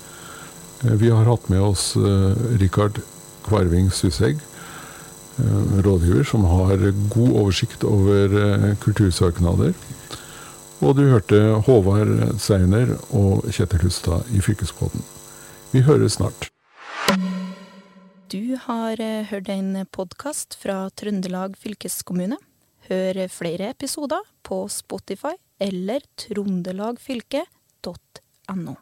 Eh, 0.83 0.95
Vi 1.01 1.11
har 1.11 1.27
hatt 1.27 1.49
med 1.49 1.61
oss 1.61 1.95
eh, 1.95 2.57
Rikard 2.61 3.01
Kvarving 3.45 3.91
Susegg, 3.91 4.39
eh, 4.39 4.52
rådgiver, 5.83 6.23
som 6.23 6.45
har 6.45 6.77
god 7.13 7.31
oversikt 7.41 7.83
over 7.83 8.23
eh, 8.39 8.77
kultursøknader. 8.83 9.73
Og 10.83 10.95
du 10.97 11.03
hørte 11.07 11.39
Håvard 11.65 12.39
Seiner 12.43 12.87
og 13.15 13.43
Kjetil 13.51 13.81
Hustad 13.85 14.21
i 14.35 14.39
Fylkespodden. 14.43 15.01
Vi 15.71 15.79
høres 15.87 16.13
snart. 16.19 16.41
Du 18.33 18.57
har 18.67 19.01
eh, 19.01 19.25
hørt 19.29 19.49
en 19.49 19.85
podkast 19.91 20.55
fra 20.59 20.89
Trøndelag 20.97 21.57
fylkeskommune. 21.61 22.37
Hør 22.89 23.27
flere 23.31 23.69
episoder 23.71 24.19
på 24.43 24.67
Spotify 24.67 25.35
eller 25.63 25.99
trondelagfylket.no. 26.19 28.75